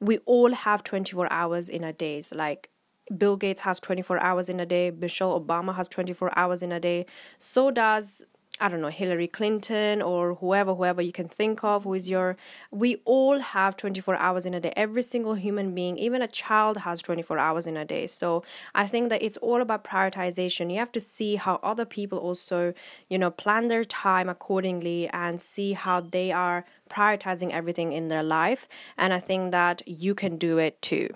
we 0.00 0.18
all 0.26 0.52
have 0.52 0.82
24 0.84 1.32
hours 1.32 1.68
in 1.68 1.82
a 1.84 1.92
day. 1.92 2.22
So 2.22 2.36
like 2.36 2.68
Bill 3.16 3.36
Gates 3.36 3.60
has 3.62 3.80
24 3.80 4.18
hours 4.20 4.48
in 4.48 4.60
a 4.60 4.66
day, 4.66 4.90
Michelle 4.90 5.38
Obama 5.38 5.74
has 5.74 5.88
24 5.88 6.36
hours 6.36 6.62
in 6.62 6.72
a 6.72 6.80
day. 6.80 7.06
So 7.38 7.70
does 7.70 8.24
I 8.58 8.68
don't 8.70 8.80
know, 8.80 8.88
Hillary 8.88 9.28
Clinton 9.28 10.00
or 10.00 10.36
whoever, 10.36 10.74
whoever 10.74 11.02
you 11.02 11.12
can 11.12 11.28
think 11.28 11.62
of, 11.62 11.84
who 11.84 11.92
is 11.92 12.08
your. 12.08 12.38
We 12.70 13.02
all 13.04 13.38
have 13.40 13.76
24 13.76 14.16
hours 14.16 14.46
in 14.46 14.54
a 14.54 14.60
day. 14.60 14.72
Every 14.74 15.02
single 15.02 15.34
human 15.34 15.74
being, 15.74 15.98
even 15.98 16.22
a 16.22 16.26
child, 16.26 16.78
has 16.78 17.02
24 17.02 17.38
hours 17.38 17.66
in 17.66 17.76
a 17.76 17.84
day. 17.84 18.06
So 18.06 18.42
I 18.74 18.86
think 18.86 19.10
that 19.10 19.22
it's 19.22 19.36
all 19.38 19.60
about 19.60 19.84
prioritization. 19.84 20.72
You 20.72 20.78
have 20.78 20.92
to 20.92 21.00
see 21.00 21.36
how 21.36 21.60
other 21.62 21.84
people 21.84 22.18
also, 22.18 22.72
you 23.10 23.18
know, 23.18 23.30
plan 23.30 23.68
their 23.68 23.84
time 23.84 24.30
accordingly 24.30 25.06
and 25.08 25.40
see 25.40 25.74
how 25.74 26.00
they 26.00 26.32
are 26.32 26.64
prioritizing 26.88 27.50
everything 27.50 27.92
in 27.92 28.08
their 28.08 28.22
life. 28.22 28.66
And 28.96 29.12
I 29.12 29.20
think 29.20 29.50
that 29.50 29.82
you 29.86 30.14
can 30.14 30.38
do 30.38 30.56
it 30.56 30.80
too. 30.80 31.14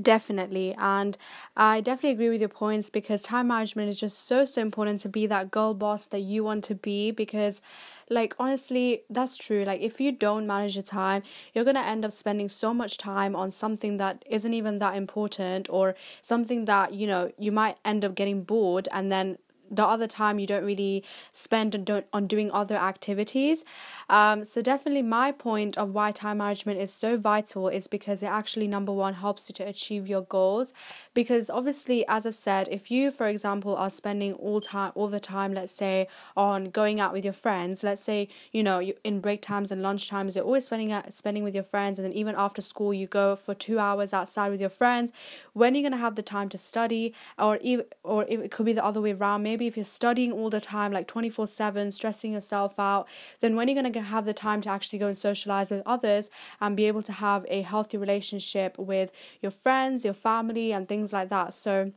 Definitely. 0.00 0.74
And 0.76 1.16
I 1.56 1.80
definitely 1.80 2.10
agree 2.10 2.28
with 2.28 2.40
your 2.40 2.50
points 2.50 2.90
because 2.90 3.22
time 3.22 3.48
management 3.48 3.88
is 3.88 3.98
just 3.98 4.26
so, 4.26 4.44
so 4.44 4.60
important 4.60 5.00
to 5.00 5.08
be 5.08 5.26
that 5.26 5.50
girl 5.50 5.72
boss 5.72 6.04
that 6.06 6.18
you 6.20 6.44
want 6.44 6.64
to 6.64 6.74
be 6.74 7.10
because 7.10 7.62
like 8.08 8.34
honestly 8.38 9.02
that's 9.10 9.36
true 9.36 9.64
like 9.64 9.80
if 9.80 10.00
you 10.00 10.12
don't 10.12 10.46
manage 10.46 10.76
your 10.76 10.82
time 10.84 11.24
you're 11.52 11.64
going 11.64 11.74
to 11.74 11.84
end 11.84 12.04
up 12.04 12.12
spending 12.12 12.48
so 12.48 12.72
much 12.72 12.98
time 12.98 13.34
on 13.34 13.50
something 13.50 13.96
that 13.96 14.24
isn't 14.30 14.54
even 14.54 14.78
that 14.78 14.94
important 14.94 15.66
or 15.70 15.96
something 16.22 16.66
that 16.66 16.94
you 16.94 17.04
know 17.04 17.32
you 17.36 17.50
might 17.50 17.76
end 17.84 18.04
up 18.04 18.14
getting 18.14 18.44
bored 18.44 18.88
and 18.92 19.10
then 19.10 19.36
the 19.70 19.84
other 19.84 20.06
time 20.06 20.38
you 20.38 20.46
don't 20.46 20.64
really 20.64 21.04
spend 21.32 21.74
on, 21.74 21.84
don't, 21.84 22.06
on 22.12 22.26
doing 22.26 22.50
other 22.52 22.76
activities. 22.76 23.64
Um, 24.08 24.44
so 24.44 24.62
definitely 24.62 25.02
my 25.02 25.32
point 25.32 25.76
of 25.76 25.92
why 25.92 26.12
time 26.12 26.38
management 26.38 26.80
is 26.80 26.92
so 26.92 27.16
vital 27.16 27.68
is 27.68 27.88
because 27.88 28.22
it 28.22 28.26
actually 28.26 28.68
number 28.68 28.92
one 28.92 29.14
helps 29.14 29.48
you 29.48 29.54
to 29.54 29.64
achieve 29.64 30.06
your 30.06 30.22
goals. 30.22 30.72
Because 31.14 31.48
obviously, 31.50 32.06
as 32.06 32.26
I've 32.26 32.34
said, 32.34 32.68
if 32.70 32.90
you, 32.90 33.10
for 33.10 33.26
example, 33.26 33.74
are 33.76 33.90
spending 33.90 34.34
all 34.34 34.60
time 34.60 34.92
all 34.94 35.08
the 35.08 35.20
time, 35.20 35.54
let's 35.54 35.72
say 35.72 36.08
on 36.36 36.70
going 36.70 37.00
out 37.00 37.12
with 37.12 37.24
your 37.24 37.32
friends, 37.32 37.82
let's 37.82 38.02
say 38.02 38.28
you 38.52 38.62
know 38.62 38.78
you, 38.78 38.94
in 39.02 39.20
break 39.20 39.40
times 39.42 39.72
and 39.72 39.82
lunch 39.82 40.08
times 40.08 40.36
you're 40.36 40.44
always 40.44 40.66
spending 40.66 40.94
spending 41.10 41.42
with 41.42 41.54
your 41.54 41.64
friends, 41.64 41.98
and 41.98 42.04
then 42.06 42.12
even 42.12 42.34
after 42.36 42.60
school 42.60 42.92
you 42.92 43.06
go 43.06 43.34
for 43.34 43.54
two 43.54 43.78
hours 43.78 44.12
outside 44.12 44.50
with 44.50 44.60
your 44.60 44.70
friends. 44.70 45.10
When 45.54 45.72
are 45.72 45.76
you 45.78 45.82
gonna 45.82 45.96
have 45.96 46.16
the 46.16 46.22
time 46.22 46.48
to 46.50 46.58
study, 46.58 47.14
or 47.38 47.56
even 47.62 47.86
or 48.02 48.24
it 48.28 48.50
could 48.50 48.66
be 48.66 48.74
the 48.74 48.84
other 48.84 49.00
way 49.00 49.12
around. 49.12 49.42
Maybe 49.42 49.55
maybe 49.56 49.66
if 49.66 49.74
you're 49.74 49.84
studying 49.84 50.32
all 50.32 50.50
the 50.50 50.60
time, 50.60 50.92
like 50.92 51.06
24 51.06 51.46
7, 51.46 51.90
stressing 51.90 52.34
yourself 52.34 52.78
out, 52.78 53.08
then 53.40 53.56
when 53.56 53.66
are 53.66 53.72
you 53.72 53.80
going 53.80 53.90
to 53.90 54.00
have 54.02 54.26
the 54.26 54.34
time 54.34 54.60
to 54.60 54.68
actually 54.68 54.98
go 54.98 55.06
and 55.06 55.16
socialize 55.16 55.70
with 55.70 55.82
others 55.86 56.28
and 56.60 56.76
be 56.76 56.84
able 56.86 57.02
to 57.02 57.12
have 57.12 57.46
a 57.48 57.62
healthy 57.62 57.96
relationship 57.96 58.78
with 58.78 59.10
your 59.40 59.50
friends, 59.50 60.04
your 60.04 60.12
family, 60.12 60.72
and 60.72 60.86
things 60.86 61.10
like 61.10 61.30
that? 61.30 61.54
So, 61.54 61.92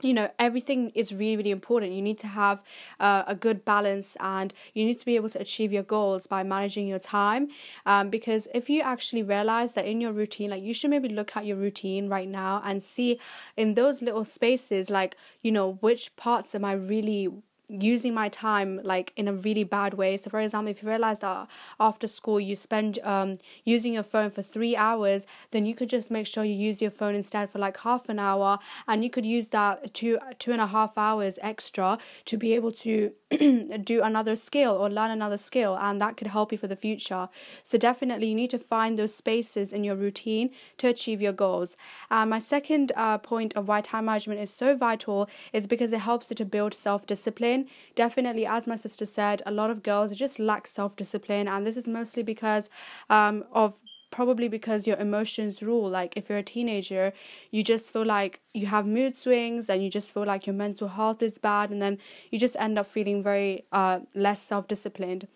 you 0.00 0.14
know 0.14 0.30
everything 0.38 0.90
is 0.94 1.14
really 1.14 1.36
really 1.36 1.50
important. 1.50 1.92
You 1.92 2.02
need 2.02 2.18
to 2.20 2.28
have 2.28 2.62
uh, 3.00 3.24
a 3.26 3.34
good 3.34 3.64
balance 3.64 4.16
and 4.20 4.52
you 4.74 4.84
need 4.84 4.98
to 4.98 5.06
be 5.06 5.16
able 5.16 5.30
to 5.30 5.40
achieve 5.40 5.72
your 5.72 5.82
goals 5.82 6.26
by 6.26 6.42
managing 6.42 6.86
your 6.86 6.98
time. 6.98 7.48
Um, 7.86 8.10
because 8.10 8.48
if 8.54 8.70
you 8.70 8.80
actually 8.82 9.22
realize 9.22 9.72
that 9.74 9.86
in 9.86 10.00
your 10.00 10.12
routine 10.12 10.50
like 10.50 10.62
you 10.62 10.74
should 10.74 10.90
maybe 10.90 11.08
look 11.08 11.36
at 11.36 11.46
your 11.46 11.56
routine 11.56 12.08
right 12.08 12.28
now 12.28 12.62
and 12.64 12.82
see 12.82 13.18
in 13.56 13.74
those 13.74 14.02
little 14.02 14.24
spaces 14.24 14.90
like 14.90 15.16
you 15.42 15.52
know 15.52 15.74
which 15.80 16.14
parts 16.16 16.54
am 16.54 16.64
i 16.64 16.72
really 16.72 17.28
using 17.68 18.14
my 18.14 18.28
time 18.28 18.80
like 18.82 19.12
in 19.16 19.28
a 19.28 19.32
really 19.32 19.64
bad 19.64 19.94
way. 19.94 20.16
So 20.16 20.30
for 20.30 20.40
example 20.40 20.70
if 20.70 20.82
you 20.82 20.88
realize 20.88 21.18
that 21.20 21.48
after 21.78 22.08
school 22.08 22.40
you 22.40 22.56
spend 22.56 22.98
um 23.02 23.36
using 23.64 23.92
your 23.92 24.02
phone 24.02 24.30
for 24.30 24.42
three 24.42 24.74
hours 24.76 25.26
then 25.50 25.66
you 25.66 25.74
could 25.74 25.88
just 25.88 26.10
make 26.10 26.26
sure 26.26 26.44
you 26.44 26.54
use 26.54 26.80
your 26.80 26.90
phone 26.90 27.14
instead 27.14 27.50
for 27.50 27.58
like 27.58 27.76
half 27.78 28.08
an 28.08 28.18
hour. 28.18 28.58
And 28.86 29.04
you 29.04 29.10
could 29.10 29.26
use 29.26 29.48
that 29.48 29.92
two 29.94 30.18
two 30.38 30.52
and 30.52 30.60
a 30.60 30.66
half 30.66 30.96
hours 30.96 31.38
extra 31.42 31.98
to 32.24 32.36
be 32.36 32.54
able 32.54 32.72
to 32.72 33.12
do 33.84 34.02
another 34.02 34.36
skill 34.36 34.72
or 34.72 34.88
learn 34.88 35.10
another 35.10 35.36
skill 35.36 35.76
and 35.78 36.00
that 36.00 36.16
could 36.16 36.28
help 36.28 36.52
you 36.52 36.58
for 36.58 36.66
the 36.66 36.76
future. 36.76 37.28
So 37.64 37.76
definitely 37.76 38.28
you 38.28 38.34
need 38.34 38.50
to 38.50 38.58
find 38.58 38.98
those 38.98 39.14
spaces 39.14 39.72
in 39.72 39.84
your 39.84 39.96
routine 39.96 40.50
to 40.78 40.88
achieve 40.88 41.20
your 41.20 41.32
goals. 41.32 41.76
And 42.10 42.30
my 42.30 42.38
second 42.38 42.92
uh, 42.96 43.18
point 43.18 43.54
of 43.56 43.68
why 43.68 43.82
time 43.82 44.06
management 44.06 44.40
is 44.40 44.52
so 44.52 44.74
vital 44.74 45.28
is 45.52 45.66
because 45.66 45.92
it 45.92 46.00
helps 46.00 46.30
you 46.30 46.36
to 46.36 46.44
build 46.44 46.72
self-discipline 46.72 47.57
discipline. 47.66 47.94
Definitely, 47.94 48.46
as 48.46 48.66
my 48.66 48.76
sister 48.76 49.06
said, 49.06 49.42
a 49.46 49.50
lot 49.50 49.70
of 49.70 49.82
girls 49.82 50.16
just 50.16 50.38
lack 50.38 50.66
self 50.66 50.96
discipline, 50.96 51.48
and 51.48 51.66
this 51.66 51.76
is 51.76 51.88
mostly 51.88 52.22
because 52.22 52.70
um, 53.10 53.44
of 53.52 53.80
probably 54.10 54.48
because 54.48 54.86
your 54.86 54.96
emotions 54.96 55.62
rule. 55.62 55.88
Like, 55.88 56.16
if 56.16 56.28
you're 56.28 56.38
a 56.38 56.42
teenager, 56.42 57.12
you 57.50 57.62
just 57.62 57.92
feel 57.92 58.06
like 58.06 58.40
you 58.54 58.66
have 58.66 58.86
mood 58.86 59.16
swings 59.16 59.68
and 59.68 59.82
you 59.82 59.90
just 59.90 60.12
feel 60.14 60.24
like 60.24 60.46
your 60.46 60.54
mental 60.54 60.88
health 60.88 61.22
is 61.22 61.38
bad, 61.38 61.70
and 61.70 61.82
then 61.82 61.98
you 62.30 62.38
just 62.38 62.56
end 62.58 62.78
up 62.78 62.86
feeling 62.86 63.22
very 63.22 63.64
uh, 63.72 64.00
less 64.14 64.42
self 64.42 64.68
disciplined. 64.68 65.28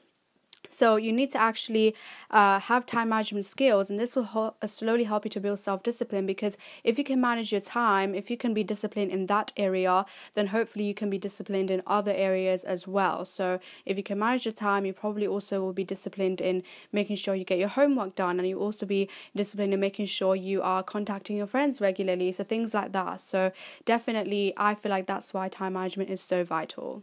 So 0.73 0.97
you 0.97 1.13
need 1.13 1.31
to 1.33 1.39
actually 1.39 1.95
uh, 2.31 2.59
have 2.59 2.87
time 2.87 3.11
management 3.11 3.45
skills, 3.45 3.91
and 3.91 4.01
this 4.01 4.17
will 4.17 4.25
ho- 4.25 4.55
uh, 4.63 4.67
slowly 4.67 5.05
help 5.05 5.27
you 5.27 5.31
to 5.31 5.41
build 5.41 5.59
self 5.59 5.83
discipline. 5.83 6.25
Because 6.27 6.57
if 6.83 6.97
you 6.97 7.05
can 7.05 7.21
manage 7.21 7.53
your 7.53 7.61
time, 7.61 8.15
if 8.15 8.31
you 8.31 8.39
can 8.39 8.55
be 8.55 8.65
disciplined 8.65 9.11
in 9.11 9.27
that 9.27 9.53
area, 9.59 10.07
then 10.35 10.47
hopefully 10.47 10.87
you 10.87 10.95
can 10.95 11.11
be 11.11 11.19
disciplined 11.19 11.71
in 11.71 11.83
other 11.87 12.15
areas 12.15 12.65
as 12.65 12.89
well. 12.89 13.27
So 13.27 13.61
if 13.85 13.99
you 13.99 14.03
can 14.03 14.19
manage 14.19 14.47
your 14.47 14.55
time, 14.55 14.87
you 14.87 14.95
probably 14.95 15.27
also 15.27 15.61
will 15.61 15.75
be 15.75 15.85
disciplined 15.85 16.41
in 16.41 16.63
making 16.91 17.17
sure 17.17 17.35
you 17.35 17.45
get 17.45 17.59
your 17.59 17.69
homework 17.69 18.15
done, 18.15 18.39
and 18.39 18.49
you 18.49 18.59
also 18.59 18.87
be 18.87 19.11
disciplined 19.37 19.75
in 19.75 19.81
making 19.81 20.07
sure 20.07 20.35
you 20.35 20.63
are 20.63 20.83
contacting 20.83 21.37
your 21.37 21.47
friends 21.47 21.83
regularly. 21.83 22.33
So 22.33 22.45
things 22.45 22.73
like 22.73 22.93
that. 22.93 23.21
So 23.21 23.53
definitely, 23.85 24.55
I 24.57 24.75
feel 24.75 24.91
like 24.91 25.07
that's 25.07 25.35
why 25.35 25.51
time 25.51 25.75
management 25.75 26.09
is 26.09 26.23
so 26.23 26.45
vital. 26.45 27.03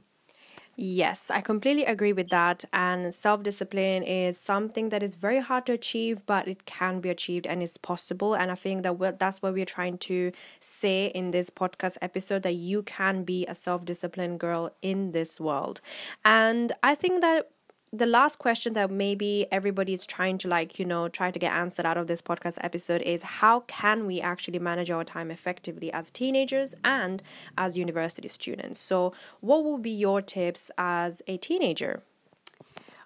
Yes, 0.75 1.29
I 1.29 1.41
completely 1.41 1.83
agree 1.83 2.13
with 2.13 2.29
that. 2.29 2.63
And 2.71 3.13
self 3.13 3.43
discipline 3.43 4.01
is 4.03 4.37
something 4.39 4.89
that 4.89 5.03
is 5.03 5.15
very 5.15 5.39
hard 5.41 5.65
to 5.65 5.73
achieve, 5.73 6.25
but 6.25 6.47
it 6.47 6.65
can 6.65 7.01
be 7.01 7.09
achieved 7.09 7.45
and 7.45 7.61
it's 7.61 7.75
possible. 7.77 8.33
And 8.33 8.49
I 8.49 8.55
think 8.55 8.83
that 8.83 9.19
that's 9.19 9.41
what 9.41 9.53
we're 9.53 9.65
trying 9.65 9.97
to 9.99 10.31
say 10.61 11.07
in 11.07 11.31
this 11.31 11.49
podcast 11.49 11.97
episode 12.01 12.43
that 12.43 12.53
you 12.53 12.83
can 12.83 13.23
be 13.25 13.45
a 13.47 13.55
self 13.55 13.83
disciplined 13.83 14.39
girl 14.39 14.71
in 14.81 15.11
this 15.11 15.41
world. 15.41 15.81
And 16.23 16.71
I 16.81 16.95
think 16.95 17.19
that 17.21 17.49
the 17.91 18.05
last 18.05 18.37
question 18.37 18.73
that 18.73 18.91
maybe 18.91 19.47
everybody 19.51 19.93
is 19.93 20.05
trying 20.05 20.37
to 20.37 20.47
like 20.47 20.77
you 20.77 20.85
know 20.85 21.09
try 21.09 21.31
to 21.31 21.39
get 21.39 21.51
answered 21.51 21.85
out 21.85 21.97
of 21.97 22.07
this 22.07 22.21
podcast 22.21 22.57
episode 22.61 23.01
is 23.01 23.23
how 23.23 23.61
can 23.61 24.05
we 24.05 24.21
actually 24.21 24.59
manage 24.59 24.91
our 24.91 25.03
time 25.03 25.31
effectively 25.31 25.91
as 25.91 26.11
teenagers 26.11 26.75
and 26.83 27.23
as 27.57 27.77
university 27.77 28.27
students? 28.27 28.79
So 28.79 29.13
what 29.39 29.63
will 29.63 29.79
be 29.79 29.91
your 29.91 30.21
tips 30.21 30.69
as 30.77 31.21
a 31.27 31.37
teenager? 31.37 32.03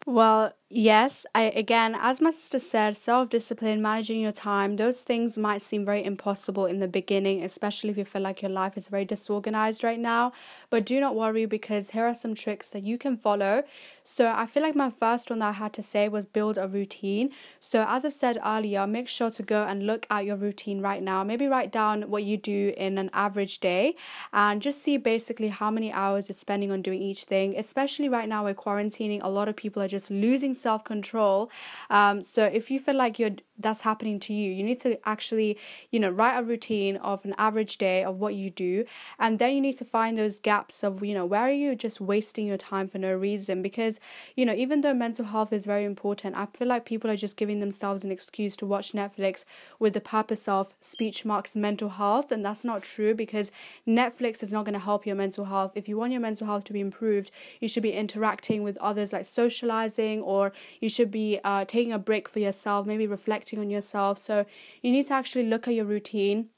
Well 0.06 0.54
Yes, 0.76 1.28
I 1.36 1.44
again, 1.52 1.96
as 2.00 2.20
my 2.20 2.32
sister 2.32 2.58
said, 2.58 2.98
self 2.98 3.30
discipline, 3.30 3.80
managing 3.80 4.22
your 4.22 4.32
time, 4.32 4.76
those 4.78 5.02
things 5.04 5.38
might 5.38 5.62
seem 5.62 5.86
very 5.86 6.04
impossible 6.04 6.66
in 6.66 6.80
the 6.80 6.88
beginning, 6.88 7.44
especially 7.44 7.92
if 7.92 7.98
you 8.00 8.06
feel 8.06 8.24
like 8.24 8.42
your 8.42 8.50
life 8.50 8.76
is 8.76 8.88
very 8.88 9.06
disorganized 9.06 9.84
right 9.84 10.00
now. 10.00 10.34
But 10.72 10.84
do 10.84 11.00
not 11.00 11.16
worry 11.16 11.46
because 11.46 11.92
here 11.92 12.06
are 12.08 12.16
some 12.16 12.34
tricks 12.34 12.72
that 12.72 12.82
you 12.82 12.98
can 12.98 13.18
follow. 13.18 13.64
So, 14.04 14.34
I 14.36 14.48
feel 14.48 14.64
like 14.64 14.76
my 14.76 14.90
first 14.90 15.30
one 15.30 15.40
that 15.40 15.50
I 15.50 15.52
had 15.52 15.74
to 15.74 15.84
say 15.84 16.10
was 16.10 16.26
build 16.26 16.58
a 16.58 16.68
routine. 16.68 17.30
So, 17.60 17.86
as 17.88 18.04
I 18.04 18.10
said 18.10 18.40
earlier, 18.44 18.88
make 18.88 19.08
sure 19.08 19.30
to 19.30 19.44
go 19.44 19.66
and 19.66 19.86
look 19.86 20.08
at 20.10 20.26
your 20.26 20.38
routine 20.38 20.82
right 20.82 21.04
now. 21.04 21.24
Maybe 21.24 21.46
write 21.46 21.72
down 21.72 22.10
what 22.10 22.24
you 22.24 22.36
do 22.36 22.74
in 22.76 22.98
an 22.98 23.12
average 23.14 23.60
day 23.60 23.96
and 24.32 24.62
just 24.62 24.82
see 24.82 24.98
basically 24.98 25.50
how 25.50 25.70
many 25.72 25.92
hours 25.92 26.28
you're 26.30 26.36
spending 26.36 26.72
on 26.72 26.82
doing 26.82 27.02
each 27.02 27.26
thing. 27.26 27.56
Especially 27.58 28.10
right 28.10 28.28
now, 28.28 28.44
we're 28.44 28.54
quarantining, 28.54 29.20
a 29.24 29.30
lot 29.30 29.48
of 29.48 29.56
people 29.56 29.82
are 29.82 29.88
just 29.88 30.10
losing 30.12 30.54
self 30.64 30.84
control. 30.84 31.52
Um, 31.90 32.22
so 32.24 32.46
if 32.46 32.72
you 32.72 32.80
feel 32.80 32.96
like 32.96 33.20
you're 33.20 33.36
that's 33.60 33.82
happening 33.82 34.20
to 34.20 34.34
you, 34.34 34.52
you 34.52 34.64
need 34.64 34.80
to 34.80 34.98
actually, 35.08 35.58
you 35.92 36.00
know, 36.00 36.10
write 36.10 36.40
a 36.40 36.44
routine 36.44 36.98
of 36.98 37.24
an 37.24 37.36
average 37.38 37.78
day 37.78 38.04
of 38.04 38.20
what 38.20 38.34
you 38.34 38.50
do, 38.50 38.84
and 39.20 39.38
then 39.38 39.54
you 39.54 39.62
need 39.62 39.78
to 39.78 39.86
find 39.86 40.18
those 40.18 40.40
gaps 40.40 40.84
of, 40.84 41.04
you 41.04 41.14
know, 41.14 41.26
where 41.26 41.42
are 41.42 41.52
you 41.52 41.76
just 41.76 42.02
wasting 42.02 42.48
your 42.48 42.58
time 42.58 42.88
for 42.88 42.98
no 42.98 43.14
reason? 43.14 43.62
Because, 43.62 44.00
you 44.36 44.46
know, 44.46 44.54
even 44.54 44.82
though 44.82 44.94
mental 44.94 45.26
health 45.26 45.54
is 45.54 45.66
very 45.66 45.86
important, 45.86 46.36
I 46.36 46.48
feel 46.48 46.68
like 46.68 46.86
people 46.86 47.12
are 47.12 47.16
just 47.16 47.38
giving 47.38 47.60
themselves 47.60 48.04
an 48.04 48.12
excuse 48.12 48.58
to 48.58 48.66
watch 48.66 48.94
Netflix 48.94 49.46
with 49.78 49.94
the 49.94 50.02
purpose 50.02 50.48
of 50.48 50.74
speech 50.82 51.24
marks 51.24 51.56
mental 51.56 51.90
health, 51.90 52.32
and 52.32 52.44
that's 52.44 52.66
not 52.66 52.82
true 52.82 53.14
because 53.14 53.52
Netflix 53.88 54.42
is 54.42 54.52
not 54.52 54.66
going 54.66 54.74
to 54.74 54.80
help 54.80 55.06
your 55.06 55.16
mental 55.16 55.46
health. 55.46 55.74
If 55.76 55.88
you 55.88 55.96
want 55.96 56.12
your 56.12 56.22
mental 56.22 56.48
health 56.48 56.64
to 56.66 56.74
be 56.74 56.80
improved, 56.80 57.30
you 57.60 57.68
should 57.68 57.84
be 57.84 57.94
interacting 57.94 58.64
with 58.64 58.78
others, 58.78 59.14
like 59.14 59.26
socializing, 59.26 60.22
or 60.22 60.54
you 60.80 60.90
should 60.90 61.12
be 61.12 61.40
uh, 61.44 61.66
taking 61.66 61.94
a 61.94 62.00
break 62.00 62.28
for 62.28 62.40
yourself, 62.40 62.88
maybe 62.88 63.06
reflecting 63.06 63.43
on 63.60 63.70
yourself. 63.70 64.18
So 64.18 64.46
you 64.82 64.92
need 64.92 65.08
to 65.08 65.14
actually 65.14 65.44
look 65.44 65.68
at 65.68 65.74
your 65.74 65.86
routine 65.86 66.50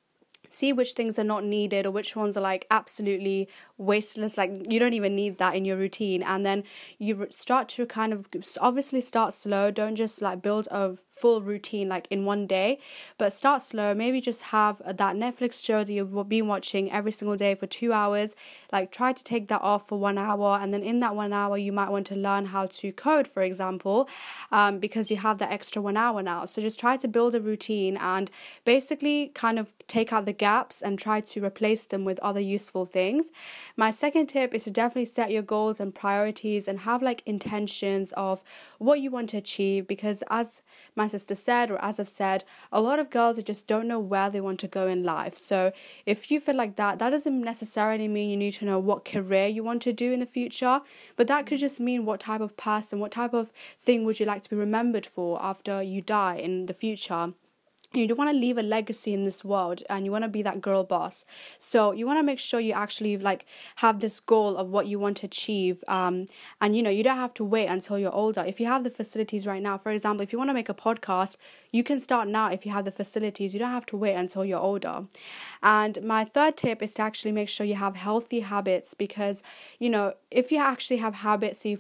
see 0.50 0.74
which 0.74 0.94
things 0.94 1.18
are 1.20 1.24
not 1.24 1.44
needed 1.44 1.86
or 1.86 1.92
which 1.92 2.16
ones 2.16 2.38
are 2.38 2.42
like 2.42 2.66
absolutely 2.72 3.48
wasteless 3.78 4.38
like 4.38 4.52
you 4.70 4.80
don't 4.80 4.94
even 4.94 5.16
need 5.16 5.38
that 5.38 5.56
in 5.56 5.66
your 5.66 5.78
routine. 5.78 6.24
And 6.24 6.46
then 6.46 6.64
you 6.98 7.28
start 7.30 7.70
to 7.70 7.86
kind 7.86 8.14
of 8.14 8.28
obviously 8.60 9.02
start 9.02 9.34
slow. 9.34 9.72
Don't 9.72 9.96
just 9.96 10.22
like 10.22 10.42
build 10.42 10.68
a 10.72 10.98
full 11.10 11.42
routine 11.42 11.88
like 11.88 12.08
in 12.10 12.26
one 12.26 12.46
day 12.46 12.78
but 13.18 13.32
start 13.32 13.62
slow. 13.62 13.94
Maybe 13.94 14.20
just 14.22 14.44
have 14.44 14.82
that 14.86 15.16
netflix 15.16 15.64
show 15.64 15.84
that 15.84 15.92
you've 15.92 16.30
been 16.30 16.48
watching 16.48 16.92
every 16.92 17.12
single 17.12 17.38
day 17.38 17.56
for 17.56 17.68
two 17.68 17.94
hours. 17.94 18.36
Like 18.72 18.92
try 18.92 19.14
to 19.14 19.24
take 19.24 19.48
that 19.48 19.62
off 19.62 19.88
for 19.88 20.00
one 20.00 20.18
hour 20.18 20.60
and 20.62 20.74
then 20.74 20.84
in 20.84 21.00
that 21.00 21.16
one 21.16 21.34
hour 21.34 21.58
you 21.58 21.72
might 21.72 21.90
want 21.90 22.08
to 22.08 22.16
learn 22.16 22.46
how 22.48 22.66
to 22.68 22.92
code 22.92 23.28
for 23.28 23.44
example 23.44 24.10
um, 24.52 24.80
because 24.80 25.10
you 25.10 25.18
have 25.18 25.38
that 25.40 25.52
extra 25.52 25.82
one 25.82 25.98
hour 25.98 26.22
now. 26.22 26.46
So 26.46 26.62
just 26.62 26.80
try 26.80 26.98
to 26.98 27.08
build 27.08 27.36
a 27.36 27.42
routine 27.42 27.98
and 27.98 28.30
basically 28.64 29.28
kind 29.34 29.60
of 29.60 29.74
take 29.88 30.12
out 30.12 30.26
the 30.26 30.34
gaps 30.38 30.82
and 30.82 30.98
try 30.98 31.22
to 31.22 31.44
replace 31.44 31.86
them 31.86 32.06
with 32.06 32.20
other 32.20 32.40
useful 32.40 32.86
things. 32.86 33.32
My 33.76 33.92
second 33.92 34.28
tip 34.28 34.54
is 34.54 34.64
to 34.66 34.72
definitely 34.72 35.06
set 35.06 35.32
your 35.32 35.42
goals 35.42 35.80
and 35.80 35.94
priorities 35.94 36.68
and 36.68 36.80
have 36.80 37.02
like 37.02 37.24
intentions 37.26 38.14
of 38.18 38.44
what 38.78 39.00
you 39.00 39.12
want 39.12 39.30
to 39.32 39.38
achieve 39.38 39.88
because 39.88 40.24
as 40.30 40.62
my 40.96 41.08
sister 41.08 41.36
said 41.36 41.72
or 41.72 41.84
as 41.84 42.00
I've 42.00 42.08
said 42.08 42.44
a 42.72 42.82
lot 42.82 43.00
of 43.00 43.10
girls 43.10 43.42
just 43.44 43.68
don't 43.68 43.88
know 43.88 44.00
where 44.00 44.30
they 44.30 44.42
want 44.42 44.60
to 44.62 44.68
go 44.68 44.88
in 44.88 45.04
life. 45.04 45.36
So 45.36 45.72
if 46.06 46.30
you 46.32 46.40
feel 46.40 46.56
like 46.56 46.76
that 46.76 47.00
that 47.00 47.10
doesn't 47.10 47.42
necessarily 47.42 48.08
mean 48.08 48.30
you 48.30 48.38
need 48.38 48.54
to 48.54 48.66
know 48.66 48.80
what 48.80 49.06
career 49.06 49.48
you 49.48 49.64
want 49.64 49.82
to 49.84 49.94
do 49.94 50.12
in 50.12 50.20
the 50.20 50.26
future 50.26 50.82
but 51.16 51.28
that 51.28 51.46
could 51.46 51.60
just 51.60 51.80
mean 51.80 52.06
what 52.06 52.20
type 52.20 52.42
of 52.42 52.58
person 52.58 53.00
what 53.00 53.12
type 53.12 53.34
of 53.34 53.52
thing 53.80 54.04
would 54.04 54.20
you 54.20 54.26
like 54.26 54.42
to 54.44 54.50
be 54.50 54.56
remembered 54.56 55.06
for 55.06 55.42
after 55.42 55.82
you 55.82 56.02
die 56.02 56.36
in 56.36 56.66
the 56.66 56.74
future 56.74 57.34
you 58.02 58.08
don't 58.08 58.18
want 58.18 58.32
to 58.32 58.38
leave 58.38 58.58
a 58.58 58.64
legacy 58.64 59.14
in 59.14 59.24
this 59.24 59.44
world 59.44 59.84
and 59.90 60.06
you 60.06 60.12
want 60.12 60.24
to 60.24 60.30
be 60.30 60.42
that 60.42 60.62
girl 60.62 60.84
boss. 60.84 61.26
So 61.60 61.92
you 61.92 62.06
want 62.06 62.20
to 62.20 62.24
make 62.24 62.40
sure 62.40 62.60
you 62.60 62.74
actually 62.74 63.18
like 63.18 63.46
have 63.78 64.00
this 64.00 64.20
goal 64.20 64.58
of 64.58 64.70
what 64.70 64.88
you 64.88 65.00
want 65.00 65.18
to 65.18 65.26
achieve 65.26 65.84
um, 65.88 66.26
and 66.62 66.76
you 66.76 66.84
know 66.84 66.90
you 66.90 67.04
don't 67.04 67.18
have 67.18 67.34
to 67.36 67.44
wait 67.44 67.68
until 67.68 67.98
you're 67.98 68.14
older. 68.14 68.44
If 68.46 68.60
you 68.60 68.68
have 68.68 68.84
the 68.84 68.90
facilities 68.90 69.48
right 69.48 69.62
now 69.62 69.78
for 69.78 69.92
example 69.92 70.24
if 70.24 70.32
you 70.32 70.40
want 70.40 70.50
to 70.50 70.54
make 70.54 70.70
a 70.70 70.74
podcast 70.74 71.38
you 71.72 71.84
can 71.84 72.00
start 72.00 72.30
now 72.30 72.50
if 72.50 72.66
you 72.66 72.72
have 72.72 72.86
the 72.86 72.92
facilities. 72.92 73.54
You 73.54 73.60
don't 73.60 73.72
have 73.72 73.86
to 73.88 73.98
wait 73.98 74.16
until 74.16 74.46
you're 74.46 74.60
older. 74.60 75.04
And 75.62 76.02
my 76.02 76.24
third 76.24 76.56
tip 76.56 76.82
is 76.82 76.94
to 76.96 77.02
actually 77.02 77.34
make 77.34 77.50
sure 77.50 77.66
you 77.66 77.76
have 77.76 77.96
healthy 77.96 78.40
habits 78.40 78.94
because 78.94 79.44
you 79.80 79.90
know 79.90 80.14
if 80.32 80.52
you 80.52 80.60
actually 80.60 80.98
have 80.98 81.16
habits 81.16 81.66
you 81.66 81.78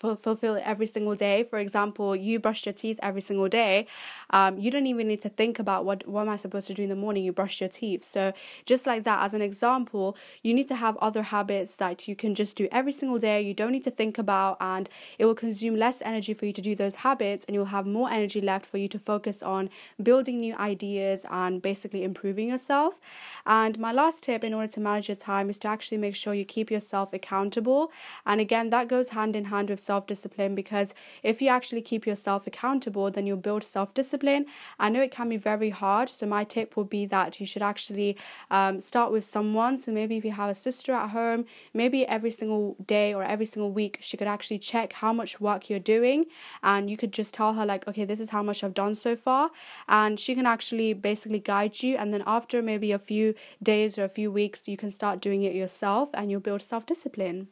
fulfill 0.00 0.60
every 0.64 0.86
single 0.86 1.14
day 1.14 1.42
for 1.42 1.58
example 1.58 2.14
you 2.14 2.38
brush 2.38 2.64
your 2.66 2.72
teeth 2.72 2.98
every 3.02 3.20
single 3.20 3.48
day 3.48 3.86
um, 4.30 4.58
you 4.58 4.70
don't 4.70 4.86
even 4.86 5.08
need 5.08 5.20
to 5.22 5.28
think 5.28 5.58
about 5.58 5.84
what 5.84 6.06
what 6.06 6.22
am 6.22 6.28
I 6.28 6.36
supposed 6.36 6.66
to 6.68 6.74
do 6.74 6.82
in 6.82 6.88
the 6.88 6.96
morning, 6.96 7.24
you 7.24 7.32
brush 7.32 7.60
your 7.60 7.70
teeth. 7.70 8.04
So 8.04 8.32
just 8.64 8.86
like 8.86 9.04
that, 9.04 9.22
as 9.22 9.34
an 9.34 9.42
example, 9.42 10.16
you 10.42 10.54
need 10.54 10.68
to 10.68 10.76
have 10.76 10.96
other 10.98 11.22
habits 11.22 11.76
that 11.76 12.08
you 12.08 12.14
can 12.14 12.34
just 12.34 12.56
do 12.56 12.68
every 12.70 12.92
single 12.92 13.18
day. 13.18 13.40
You 13.40 13.54
don't 13.54 13.72
need 13.72 13.84
to 13.84 13.90
think 13.90 14.18
about, 14.18 14.56
and 14.60 14.88
it 15.18 15.24
will 15.24 15.34
consume 15.34 15.76
less 15.76 16.02
energy 16.02 16.34
for 16.34 16.46
you 16.46 16.52
to 16.52 16.60
do 16.60 16.74
those 16.74 16.96
habits, 16.96 17.44
and 17.46 17.54
you'll 17.54 17.66
have 17.66 17.86
more 17.86 18.10
energy 18.10 18.40
left 18.40 18.66
for 18.66 18.78
you 18.78 18.88
to 18.88 18.98
focus 18.98 19.42
on 19.42 19.70
building 20.02 20.40
new 20.40 20.54
ideas 20.56 21.24
and 21.30 21.62
basically 21.62 22.04
improving 22.04 22.48
yourself. 22.48 23.00
And 23.46 23.78
my 23.78 23.92
last 23.92 24.24
tip 24.24 24.44
in 24.44 24.54
order 24.54 24.68
to 24.68 24.80
manage 24.80 25.08
your 25.08 25.16
time 25.16 25.50
is 25.50 25.58
to 25.60 25.68
actually 25.68 25.98
make 25.98 26.14
sure 26.14 26.34
you 26.34 26.44
keep 26.44 26.70
yourself 26.70 27.12
accountable. 27.12 27.90
And 28.26 28.40
again, 28.40 28.70
that 28.70 28.88
goes 28.88 29.10
hand 29.10 29.34
in 29.36 29.46
hand 29.46 29.70
with 29.70 29.80
self 29.88 30.06
discipline 30.12 30.54
because 30.54 30.94
if 31.22 31.42
you 31.42 31.48
actually 31.58 31.82
keep 31.90 32.06
yourself 32.10 32.46
accountable, 32.50 33.06
then 33.10 33.26
you'll 33.26 33.46
build 33.48 33.64
self 33.64 33.94
discipline. 34.00 34.42
I 34.78 34.88
know 34.92 35.02
it 35.02 35.12
can 35.18 35.28
be 35.34 35.40
very 35.52 35.70
hard. 35.82 36.08
So 36.08 36.26
my 36.36 36.44
tip 36.54 36.68
would 36.76 36.90
be 36.98 37.06
that 37.06 37.40
you 37.40 37.46
should 37.46 37.66
actually 37.72 38.10
um, 38.50 38.80
start 38.90 39.12
with 39.12 39.24
someone. 39.24 39.78
So 39.78 39.92
maybe 39.92 40.16
if 40.18 40.24
you 40.28 40.32
have 40.42 40.50
a 40.50 40.54
sister 40.66 40.92
at 41.02 41.10
home, 41.10 41.44
maybe 41.74 42.06
every 42.16 42.32
single 42.40 42.76
day 42.96 43.08
or 43.14 43.22
every 43.34 43.48
single 43.52 43.72
week 43.80 43.98
she 44.00 44.16
could 44.16 44.30
actually 44.36 44.60
check 44.70 44.92
how 45.04 45.12
much 45.20 45.40
work 45.40 45.60
you're 45.68 45.88
doing, 45.96 46.26
and 46.62 46.90
you 46.90 46.96
could 46.96 47.12
just 47.12 47.34
tell 47.34 47.52
her 47.54 47.66
like, 47.72 47.88
okay, 47.88 48.04
this 48.04 48.20
is 48.20 48.30
how 48.30 48.42
much 48.42 48.62
I've 48.62 48.74
done 48.74 48.94
so 48.94 49.16
far, 49.16 49.50
and 49.88 50.18
she 50.24 50.34
can 50.34 50.46
actually 50.46 50.92
basically 51.10 51.42
guide 51.52 51.82
you. 51.82 51.96
And 51.96 52.12
then 52.12 52.22
after 52.26 52.62
maybe 52.62 52.92
a 52.92 52.98
few 53.10 53.34
days 53.62 53.98
or 53.98 54.04
a 54.04 54.14
few 54.18 54.30
weeks, 54.40 54.68
you 54.68 54.76
can 54.76 54.90
start 54.90 55.20
doing 55.20 55.42
it 55.42 55.54
yourself, 55.54 56.10
and 56.14 56.30
you'll 56.30 56.48
build 56.50 56.62
self 56.62 56.86
discipline. 56.86 57.48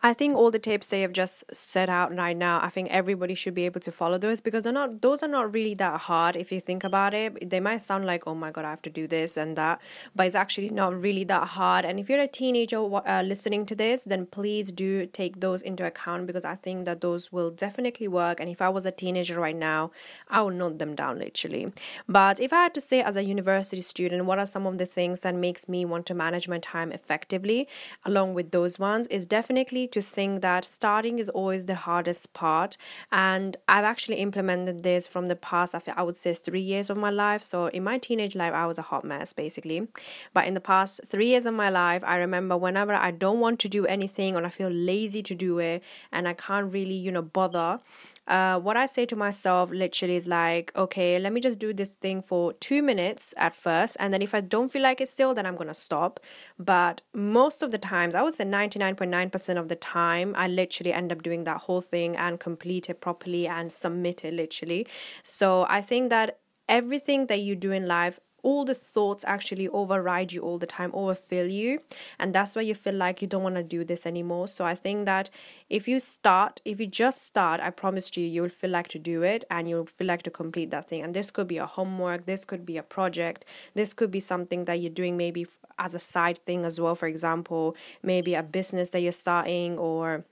I 0.00 0.14
think 0.14 0.36
all 0.36 0.52
the 0.52 0.60
tips 0.60 0.88
they 0.88 1.00
have 1.00 1.12
just 1.12 1.42
set 1.52 1.88
out 1.88 2.14
right 2.14 2.36
now, 2.36 2.60
I 2.62 2.68
think 2.68 2.88
everybody 2.90 3.34
should 3.34 3.54
be 3.54 3.64
able 3.64 3.80
to 3.80 3.90
follow 3.90 4.16
those 4.16 4.40
because 4.40 4.62
they're 4.62 4.72
not 4.72 5.02
those 5.02 5.24
are 5.24 5.28
not 5.28 5.52
really 5.52 5.74
that 5.74 6.02
hard 6.02 6.36
if 6.36 6.52
you 6.52 6.60
think 6.60 6.84
about 6.84 7.14
it. 7.14 7.50
They 7.50 7.58
might 7.58 7.78
sound 7.78 8.06
like, 8.06 8.24
oh 8.24 8.34
my 8.36 8.52
god, 8.52 8.64
I 8.64 8.70
have 8.70 8.82
to 8.82 8.90
do 8.90 9.08
this 9.08 9.36
and 9.36 9.56
that, 9.56 9.80
but 10.14 10.26
it's 10.26 10.36
actually 10.36 10.70
not 10.70 10.94
really 11.00 11.24
that 11.24 11.48
hard. 11.48 11.84
And 11.84 11.98
if 11.98 12.08
you're 12.08 12.20
a 12.20 12.28
teenager 12.28 12.78
uh, 12.78 13.22
listening 13.22 13.66
to 13.66 13.74
this, 13.74 14.04
then 14.04 14.26
please 14.26 14.70
do 14.70 15.04
take 15.06 15.40
those 15.40 15.62
into 15.62 15.84
account 15.84 16.28
because 16.28 16.44
I 16.44 16.54
think 16.54 16.84
that 16.84 17.00
those 17.00 17.32
will 17.32 17.50
definitely 17.50 18.06
work. 18.06 18.38
And 18.38 18.48
if 18.48 18.62
I 18.62 18.68
was 18.68 18.86
a 18.86 18.92
teenager 18.92 19.40
right 19.40 19.56
now, 19.56 19.90
I 20.28 20.42
would 20.42 20.54
note 20.54 20.78
them 20.78 20.94
down 20.94 21.18
literally. 21.18 21.72
But 22.08 22.38
if 22.38 22.52
I 22.52 22.62
had 22.62 22.74
to 22.74 22.80
say 22.80 23.02
as 23.02 23.16
a 23.16 23.24
university 23.24 23.82
student, 23.82 24.26
what 24.26 24.38
are 24.38 24.46
some 24.46 24.64
of 24.64 24.78
the 24.78 24.86
things 24.86 25.20
that 25.20 25.34
makes 25.34 25.68
me 25.68 25.84
want 25.84 26.06
to 26.06 26.14
manage 26.14 26.46
my 26.46 26.58
time 26.60 26.92
effectively, 26.92 27.66
along 28.04 28.34
with 28.34 28.52
those 28.52 28.78
ones, 28.78 29.08
is 29.08 29.26
definitely 29.26 29.87
to 29.92 30.02
think 30.02 30.42
that 30.42 30.64
starting 30.64 31.18
is 31.18 31.28
always 31.28 31.66
the 31.66 31.74
hardest 31.74 32.32
part. 32.32 32.76
And 33.10 33.56
I've 33.68 33.84
actually 33.84 34.16
implemented 34.16 34.82
this 34.82 35.06
from 35.06 35.26
the 35.26 35.36
past, 35.36 35.74
I 35.74 36.02
would 36.02 36.16
say, 36.16 36.34
three 36.34 36.60
years 36.60 36.90
of 36.90 36.96
my 36.96 37.10
life. 37.10 37.42
So 37.42 37.66
in 37.66 37.84
my 37.84 37.98
teenage 37.98 38.34
life, 38.36 38.54
I 38.54 38.66
was 38.66 38.78
a 38.78 38.82
hot 38.82 39.04
mess, 39.04 39.32
basically. 39.32 39.88
But 40.34 40.46
in 40.46 40.54
the 40.54 40.60
past 40.60 41.00
three 41.06 41.28
years 41.28 41.46
of 41.46 41.54
my 41.54 41.70
life, 41.70 42.02
I 42.04 42.16
remember 42.16 42.56
whenever 42.56 42.94
I 42.94 43.10
don't 43.10 43.40
want 43.40 43.58
to 43.60 43.68
do 43.68 43.86
anything 43.86 44.36
or 44.36 44.44
I 44.44 44.48
feel 44.50 44.70
lazy 44.70 45.22
to 45.22 45.34
do 45.34 45.58
it 45.58 45.82
and 46.12 46.28
I 46.28 46.34
can't 46.34 46.72
really, 46.72 46.94
you 46.94 47.12
know, 47.12 47.22
bother, 47.22 47.80
uh, 48.28 48.60
what 48.60 48.76
I 48.76 48.86
say 48.86 49.06
to 49.06 49.16
myself 49.16 49.70
literally 49.70 50.14
is 50.14 50.26
like, 50.26 50.70
okay, 50.76 51.18
let 51.18 51.32
me 51.32 51.40
just 51.40 51.58
do 51.58 51.72
this 51.72 51.94
thing 51.94 52.20
for 52.20 52.52
two 52.52 52.82
minutes 52.82 53.32
at 53.38 53.56
first. 53.56 53.96
And 53.98 54.12
then 54.12 54.20
if 54.20 54.34
I 54.34 54.40
don't 54.40 54.70
feel 54.70 54.82
like 54.82 55.00
it 55.00 55.08
still, 55.08 55.34
then 55.34 55.46
I'm 55.46 55.56
going 55.56 55.68
to 55.68 55.74
stop. 55.74 56.20
But 56.58 57.00
most 57.14 57.62
of 57.62 57.72
the 57.72 57.78
times, 57.78 58.14
I 58.14 58.22
would 58.22 58.34
say 58.34 58.44
99.9% 58.44 59.56
of 59.56 59.68
the 59.68 59.76
time, 59.76 60.34
I 60.36 60.46
literally 60.46 60.92
end 60.92 61.10
up 61.10 61.22
doing 61.22 61.44
that 61.44 61.62
whole 61.62 61.80
thing 61.80 62.16
and 62.16 62.38
complete 62.38 62.90
it 62.90 63.00
properly 63.00 63.46
and 63.48 63.72
submit 63.72 64.24
it 64.24 64.34
literally. 64.34 64.86
So 65.22 65.64
I 65.68 65.80
think 65.80 66.10
that 66.10 66.38
everything 66.68 67.26
that 67.26 67.40
you 67.40 67.56
do 67.56 67.72
in 67.72 67.88
life 67.88 68.20
all 68.48 68.64
the 68.64 68.74
thoughts 68.74 69.24
actually 69.26 69.68
override 69.68 70.32
you 70.32 70.40
all 70.40 70.58
the 70.58 70.66
time, 70.66 70.90
overfill 70.94 71.46
you. 71.46 71.80
And 72.18 72.34
that's 72.34 72.56
why 72.56 72.62
you 72.62 72.74
feel 72.74 72.94
like 72.94 73.20
you 73.20 73.28
don't 73.28 73.42
want 73.42 73.56
to 73.56 73.62
do 73.62 73.84
this 73.84 74.06
anymore. 74.06 74.48
So 74.48 74.64
I 74.64 74.74
think 74.74 75.04
that 75.04 75.28
if 75.68 75.86
you 75.86 76.00
start, 76.00 76.62
if 76.64 76.80
you 76.80 76.86
just 76.86 77.22
start, 77.22 77.60
I 77.60 77.68
promise 77.68 78.16
you, 78.16 78.26
you'll 78.26 78.48
feel 78.48 78.70
like 78.70 78.88
to 78.88 78.98
do 78.98 79.22
it 79.22 79.44
and 79.50 79.68
you'll 79.68 79.84
feel 79.84 80.06
like 80.06 80.22
to 80.22 80.30
complete 80.30 80.70
that 80.70 80.88
thing. 80.88 81.02
And 81.02 81.12
this 81.12 81.30
could 81.30 81.46
be 81.46 81.58
a 81.58 81.66
homework, 81.66 82.24
this 82.24 82.46
could 82.46 82.64
be 82.64 82.78
a 82.78 82.82
project, 82.82 83.44
this 83.74 83.92
could 83.92 84.10
be 84.10 84.20
something 84.20 84.64
that 84.64 84.80
you're 84.80 84.98
doing 85.02 85.18
maybe 85.18 85.46
as 85.78 85.94
a 85.94 85.98
side 85.98 86.38
thing 86.38 86.64
as 86.64 86.80
well. 86.80 86.94
For 86.94 87.06
example, 87.06 87.76
maybe 88.02 88.34
a 88.34 88.42
business 88.42 88.88
that 88.90 89.00
you're 89.00 89.12
starting 89.12 89.78
or 89.78 90.24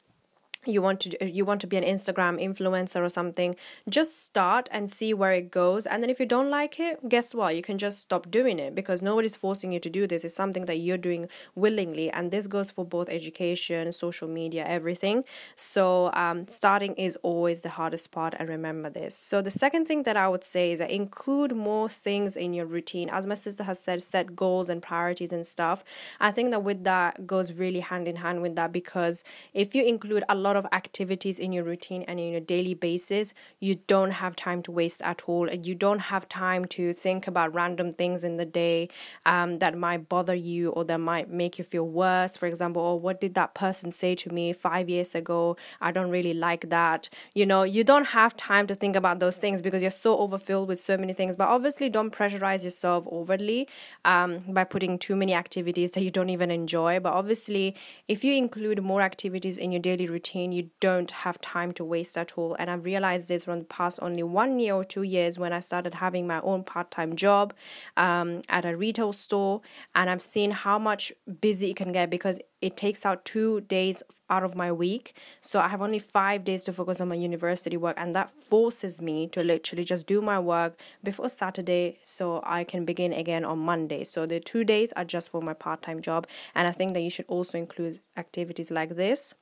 you 0.66 0.82
want 0.82 1.00
to 1.00 1.30
you 1.30 1.44
want 1.44 1.60
to 1.60 1.66
be 1.66 1.76
an 1.76 1.84
Instagram 1.84 2.42
influencer 2.42 3.02
or 3.02 3.08
something 3.08 3.56
just 3.88 4.22
start 4.22 4.68
and 4.72 4.90
see 4.90 5.14
where 5.14 5.32
it 5.32 5.50
goes. 5.50 5.86
And 5.86 6.02
then 6.02 6.10
if 6.10 6.18
you 6.20 6.26
don't 6.26 6.50
like 6.50 6.80
it 6.80 7.08
guess 7.08 7.34
what? 7.34 7.56
You 7.56 7.62
can 7.62 7.78
just 7.78 8.00
stop 8.00 8.30
doing 8.30 8.58
it 8.58 8.74
because 8.74 9.02
nobody's 9.02 9.36
forcing 9.36 9.72
you 9.72 9.80
to 9.80 9.90
do 9.90 10.06
this. 10.06 10.24
It's 10.24 10.34
something 10.34 10.66
that 10.66 10.78
you're 10.78 10.98
doing 10.98 11.28
willingly. 11.54 12.10
And 12.10 12.30
this 12.30 12.46
goes 12.46 12.70
for 12.70 12.84
both 12.84 13.08
education 13.08 13.92
social 13.92 14.28
media 14.28 14.64
everything. 14.66 15.24
So 15.54 16.10
um, 16.12 16.48
starting 16.48 16.94
is 16.94 17.16
always 17.22 17.62
the 17.62 17.70
hardest 17.70 18.10
part. 18.10 18.34
And 18.38 18.48
remember 18.48 18.90
this. 18.90 19.16
So 19.16 19.42
the 19.42 19.50
second 19.50 19.86
thing 19.86 20.02
that 20.04 20.16
I 20.16 20.28
would 20.28 20.44
say 20.44 20.72
is 20.72 20.78
that 20.78 20.90
include 20.90 21.54
more 21.54 21.88
things 21.88 22.36
in 22.36 22.52
your 22.52 22.66
routine. 22.66 23.08
As 23.10 23.26
my 23.26 23.34
sister 23.34 23.64
has 23.64 23.80
said 23.80 24.02
set 24.02 24.36
goals 24.36 24.68
and 24.68 24.82
priorities 24.82 25.32
and 25.32 25.46
stuff. 25.46 25.84
I 26.20 26.30
think 26.30 26.50
that 26.50 26.62
with 26.62 26.84
that 26.84 27.26
goes 27.26 27.52
really 27.52 27.80
hand 27.80 28.08
in 28.08 28.16
hand 28.16 28.42
with 28.42 28.56
that 28.56 28.72
because 28.72 29.24
if 29.52 29.74
you 29.74 29.84
include 29.84 30.24
a 30.28 30.34
lot 30.34 30.55
lot 30.56 30.64
of 30.64 30.72
activities 30.72 31.38
in 31.38 31.52
your 31.52 31.64
routine 31.64 32.02
and 32.08 32.18
in 32.18 32.32
your 32.32 32.40
daily 32.40 32.74
basis, 32.74 33.34
you 33.60 33.76
don't 33.86 34.12
have 34.12 34.34
time 34.34 34.62
to 34.62 34.72
waste 34.72 35.02
at 35.02 35.22
all. 35.26 35.48
You 35.50 35.74
don't 35.74 35.98
have 35.98 36.28
time 36.28 36.64
to 36.76 36.92
think 36.92 37.26
about 37.26 37.54
random 37.54 37.92
things 37.92 38.24
in 38.24 38.36
the 38.36 38.44
day 38.44 38.88
um, 39.24 39.58
that 39.58 39.76
might 39.76 40.08
bother 40.08 40.34
you 40.34 40.70
or 40.70 40.84
that 40.84 40.98
might 40.98 41.30
make 41.30 41.58
you 41.58 41.64
feel 41.64 41.86
worse. 41.86 42.36
For 42.36 42.46
example, 42.46 42.82
oh, 42.82 42.94
what 42.94 43.20
did 43.20 43.34
that 43.34 43.54
person 43.54 43.92
say 43.92 44.14
to 44.16 44.32
me 44.32 44.52
five 44.52 44.88
years 44.88 45.14
ago? 45.14 45.56
I 45.80 45.92
don't 45.92 46.10
really 46.10 46.34
like 46.34 46.70
that. 46.70 47.10
You 47.34 47.46
know, 47.46 47.62
you 47.62 47.84
don't 47.84 48.06
have 48.06 48.36
time 48.36 48.66
to 48.68 48.74
think 48.74 48.96
about 48.96 49.20
those 49.20 49.36
things 49.36 49.60
because 49.62 49.82
you're 49.82 49.90
so 49.90 50.18
overfilled 50.18 50.68
with 50.68 50.80
so 50.80 50.96
many 50.96 51.12
things. 51.12 51.36
But 51.36 51.48
obviously, 51.48 51.88
don't 51.88 52.12
pressurize 52.12 52.64
yourself 52.64 53.06
overly 53.10 53.68
um, 54.04 54.42
by 54.48 54.64
putting 54.64 54.98
too 54.98 55.16
many 55.16 55.34
activities 55.34 55.90
that 55.92 56.02
you 56.02 56.10
don't 56.10 56.30
even 56.30 56.50
enjoy. 56.50 57.00
But 57.00 57.12
obviously, 57.12 57.74
if 58.08 58.24
you 58.24 58.34
include 58.34 58.82
more 58.82 59.02
activities 59.02 59.58
in 59.58 59.72
your 59.72 59.80
daily 59.80 60.06
routine, 60.06 60.45
you 60.52 60.70
don't 60.80 61.10
have 61.10 61.40
time 61.40 61.72
to 61.72 61.84
waste 61.84 62.16
at 62.18 62.36
all. 62.36 62.56
And 62.58 62.70
I've 62.70 62.84
realized 62.84 63.28
this 63.28 63.44
from 63.44 63.60
the 63.60 63.64
past 63.64 63.98
only 64.02 64.22
one 64.22 64.58
year 64.58 64.74
or 64.74 64.84
two 64.84 65.02
years 65.02 65.38
when 65.38 65.52
I 65.52 65.60
started 65.60 65.94
having 65.94 66.26
my 66.26 66.40
own 66.40 66.64
part 66.64 66.90
time 66.90 67.16
job 67.16 67.54
um, 67.96 68.42
at 68.48 68.64
a 68.64 68.76
retail 68.76 69.12
store. 69.12 69.60
And 69.94 70.10
I've 70.10 70.22
seen 70.22 70.50
how 70.50 70.78
much 70.78 71.12
busy 71.40 71.70
it 71.70 71.76
can 71.76 71.92
get 71.92 72.10
because 72.10 72.40
it 72.62 72.76
takes 72.76 73.04
out 73.04 73.24
two 73.24 73.60
days 73.62 74.02
out 74.30 74.42
of 74.42 74.56
my 74.56 74.72
week. 74.72 75.16
So 75.40 75.60
I 75.60 75.68
have 75.68 75.82
only 75.82 75.98
five 75.98 76.44
days 76.44 76.64
to 76.64 76.72
focus 76.72 77.00
on 77.00 77.08
my 77.08 77.14
university 77.14 77.76
work. 77.76 77.96
And 77.98 78.14
that 78.14 78.30
forces 78.42 79.00
me 79.00 79.26
to 79.28 79.42
literally 79.42 79.84
just 79.84 80.06
do 80.06 80.20
my 80.20 80.38
work 80.38 80.78
before 81.02 81.28
Saturday 81.28 81.98
so 82.02 82.40
I 82.44 82.64
can 82.64 82.84
begin 82.84 83.12
again 83.12 83.44
on 83.44 83.58
Monday. 83.58 84.04
So 84.04 84.26
the 84.26 84.40
two 84.40 84.64
days 84.64 84.92
are 84.92 85.04
just 85.04 85.30
for 85.30 85.40
my 85.42 85.54
part 85.54 85.82
time 85.82 86.00
job. 86.00 86.26
And 86.54 86.66
I 86.66 86.72
think 86.72 86.94
that 86.94 87.00
you 87.00 87.10
should 87.10 87.26
also 87.28 87.58
include 87.58 88.00
activities 88.16 88.70
like 88.70 88.96
this 88.96 89.34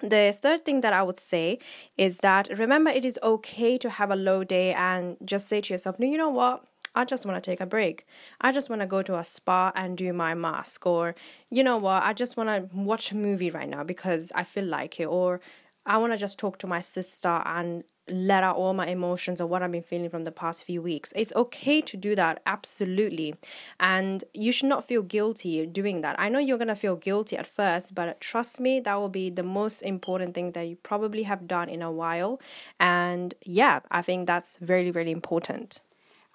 the 0.00 0.36
third 0.40 0.64
thing 0.64 0.80
that 0.80 0.92
I 0.92 1.02
would 1.02 1.18
say 1.18 1.58
is 1.96 2.18
that 2.18 2.48
remember 2.58 2.90
it 2.90 3.04
is 3.04 3.18
okay 3.22 3.76
to 3.78 3.90
have 3.90 4.10
a 4.10 4.16
low 4.16 4.44
day 4.44 4.72
and 4.72 5.16
just 5.24 5.48
say 5.48 5.60
to 5.60 5.74
yourself, 5.74 5.98
no, 5.98 6.06
you 6.06 6.16
know 6.16 6.30
what? 6.30 6.64
I 6.94 7.04
just 7.04 7.24
want 7.24 7.42
to 7.42 7.50
take 7.50 7.60
a 7.60 7.66
break. 7.66 8.06
I 8.40 8.50
just 8.50 8.68
want 8.68 8.80
to 8.80 8.86
go 8.86 9.02
to 9.02 9.16
a 9.16 9.24
spa 9.24 9.70
and 9.76 9.96
do 9.96 10.12
my 10.12 10.34
mask. 10.34 10.86
Or, 10.86 11.14
you 11.48 11.62
know 11.62 11.76
what? 11.76 12.02
I 12.02 12.12
just 12.12 12.36
want 12.36 12.48
to 12.48 12.76
watch 12.76 13.12
a 13.12 13.16
movie 13.16 13.50
right 13.50 13.68
now 13.68 13.84
because 13.84 14.32
I 14.34 14.42
feel 14.42 14.64
like 14.64 14.98
it. 14.98 15.06
Or, 15.06 15.40
I 15.86 15.98
want 15.98 16.12
to 16.12 16.18
just 16.18 16.38
talk 16.38 16.58
to 16.58 16.66
my 16.66 16.80
sister 16.80 17.42
and 17.46 17.84
let 18.10 18.42
out 18.44 18.56
all 18.56 18.72
my 18.74 18.86
emotions 18.86 19.40
or 19.40 19.46
what 19.46 19.62
I've 19.62 19.72
been 19.72 19.82
feeling 19.82 20.08
from 20.08 20.24
the 20.24 20.32
past 20.32 20.64
few 20.64 20.82
weeks. 20.82 21.12
It's 21.16 21.32
okay 21.34 21.80
to 21.80 21.96
do 21.96 22.14
that, 22.14 22.42
absolutely. 22.46 23.34
And 23.78 24.24
you 24.34 24.52
should 24.52 24.68
not 24.68 24.86
feel 24.86 25.02
guilty 25.02 25.66
doing 25.66 26.00
that. 26.02 26.18
I 26.18 26.28
know 26.28 26.38
you're 26.38 26.58
going 26.58 26.68
to 26.68 26.74
feel 26.74 26.96
guilty 26.96 27.36
at 27.36 27.46
first, 27.46 27.94
but 27.94 28.20
trust 28.20 28.60
me, 28.60 28.80
that 28.80 28.94
will 28.94 29.08
be 29.08 29.30
the 29.30 29.42
most 29.42 29.82
important 29.82 30.34
thing 30.34 30.52
that 30.52 30.68
you 30.68 30.76
probably 30.76 31.24
have 31.24 31.46
done 31.46 31.68
in 31.68 31.82
a 31.82 31.90
while. 31.90 32.40
And 32.78 33.34
yeah, 33.44 33.80
I 33.90 34.02
think 34.02 34.26
that's 34.26 34.58
really, 34.60 34.90
really 34.90 35.12
important. 35.12 35.80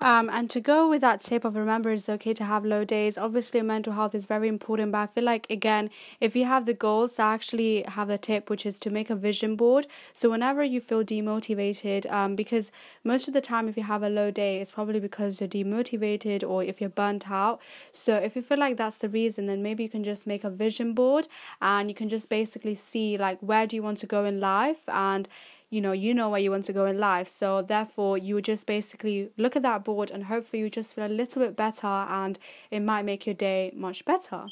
Um, 0.02 0.30
and 0.30 0.50
to 0.52 0.60
go 0.60 0.90
with 0.90 1.02
that 1.02 1.22
tip 1.22 1.46
of 1.46 1.56
remember 1.56 1.90
it's 1.92 2.10
okay 2.10 2.34
to 2.34 2.44
have 2.44 2.66
low 2.66 2.84
days. 2.84 3.18
Obviously, 3.18 3.62
mental 3.62 3.94
health 3.94 4.14
is 4.14 4.26
very 4.26 4.50
important, 4.50 4.92
but 4.92 4.98
I 5.00 5.08
feel 5.08 5.24
like 5.24 5.48
again, 5.50 5.90
if 6.20 6.36
you 6.36 6.46
have 6.46 6.66
the 6.66 6.74
goals, 6.74 7.18
I 7.18 7.34
actually 7.34 7.84
have 7.88 8.10
the 8.10 8.18
tip 8.18 8.50
which 8.50 8.66
is 8.66 8.78
to 8.82 8.90
make 8.90 9.10
a 9.10 9.16
vision 9.16 9.56
board. 9.56 9.88
So 10.14 10.30
whenever 10.30 10.64
you 10.64 10.82
feel 10.82 11.04
demotivated, 11.04 12.12
um, 12.12 12.36
because 12.36 12.72
most 13.06 13.28
of 13.30 13.34
the 13.34 13.42
time, 13.42 13.70
if 13.70 13.78
you 13.78 13.84
have 13.84 14.04
a 14.04 14.10
low 14.10 14.32
day, 14.32 14.60
it's 14.60 14.72
probably 14.72 15.00
because 15.00 15.40
you're 15.40 15.48
demotivated 15.50 16.48
or 16.48 16.62
if 16.62 16.82
you're 16.82 16.90
burnt 16.90 17.32
out. 17.32 17.62
So 17.94 18.18
if 18.18 18.36
you 18.36 18.42
feel 18.42 18.60
like 18.60 18.76
that's 18.78 18.98
the 18.98 19.10
reason, 19.10 19.46
then 19.48 19.64
maybe 19.64 19.84
you 19.84 19.90
can 19.90 20.04
just 20.04 20.28
make 20.28 20.44
a 20.44 20.50
vision 20.50 20.94
board 20.94 21.30
and 21.62 21.90
you 21.90 21.96
can 21.96 22.10
just 22.10 22.30
basically 22.30 22.76
see 22.76 23.18
like 23.18 23.40
where 23.40 23.66
do 23.66 23.78
you 23.78 23.82
want 23.82 23.98
to 24.00 24.08
go 24.08 24.26
in 24.26 24.42
life 24.42 24.88
and 24.90 25.28
you 25.70 25.82
know 25.82 25.92
you 25.92 26.14
know 26.14 26.30
where 26.30 26.40
you 26.40 26.52
want 26.52 26.66
to 26.66 26.74
go 26.74 26.86
in 26.86 27.00
life. 27.00 27.28
So 27.28 27.62
therefore 27.62 28.18
you 28.18 28.42
just 28.42 28.68
basically 28.68 29.32
look 29.38 29.56
at 29.56 29.64
that 29.64 29.84
board 29.84 30.12
and 30.12 30.26
hopefully 30.26 30.62
you 30.62 30.70
just 30.70 30.94
feel 30.96 31.06
a 31.06 31.08
little 31.08 31.42
bit 31.42 31.56
better 31.56 31.88
and 31.88 32.38
it 32.72 32.82
might 32.82 33.06
make 33.06 33.26
your 33.26 33.36
day 33.36 33.72
much 33.76 34.06
better 34.06 34.48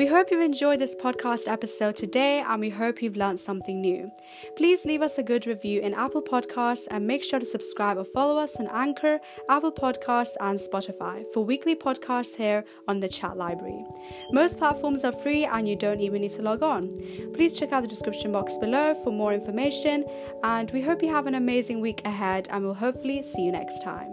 We 0.00 0.06
hope 0.06 0.30
you've 0.30 0.40
enjoyed 0.40 0.80
this 0.80 0.94
podcast 0.94 1.46
episode 1.46 1.94
today 1.94 2.40
and 2.40 2.58
we 2.58 2.70
hope 2.70 3.02
you've 3.02 3.18
learned 3.18 3.38
something 3.38 3.82
new. 3.82 4.10
Please 4.56 4.86
leave 4.86 5.02
us 5.02 5.18
a 5.18 5.22
good 5.22 5.46
review 5.46 5.82
in 5.82 5.92
Apple 5.92 6.22
Podcasts 6.22 6.88
and 6.90 7.06
make 7.06 7.22
sure 7.22 7.38
to 7.38 7.44
subscribe 7.44 7.98
or 7.98 8.04
follow 8.04 8.38
us 8.38 8.56
on 8.56 8.66
Anchor, 8.68 9.20
Apple 9.50 9.72
Podcasts, 9.72 10.36
and 10.40 10.58
Spotify 10.58 11.30
for 11.34 11.44
weekly 11.44 11.76
podcasts 11.76 12.34
here 12.34 12.64
on 12.88 13.00
the 13.00 13.08
Chat 13.08 13.36
Library. 13.36 13.84
Most 14.32 14.56
platforms 14.56 15.04
are 15.04 15.12
free 15.12 15.44
and 15.44 15.68
you 15.68 15.76
don't 15.76 16.00
even 16.00 16.22
need 16.22 16.32
to 16.32 16.40
log 16.40 16.62
on. 16.62 16.88
Please 17.34 17.58
check 17.58 17.70
out 17.72 17.82
the 17.82 17.86
description 17.86 18.32
box 18.32 18.56
below 18.56 18.94
for 19.04 19.12
more 19.12 19.34
information 19.34 20.06
and 20.42 20.70
we 20.70 20.80
hope 20.80 21.02
you 21.02 21.12
have 21.12 21.26
an 21.26 21.34
amazing 21.34 21.78
week 21.82 22.00
ahead 22.06 22.48
and 22.50 22.64
we'll 22.64 22.72
hopefully 22.72 23.22
see 23.22 23.42
you 23.42 23.52
next 23.52 23.82
time. 23.82 24.09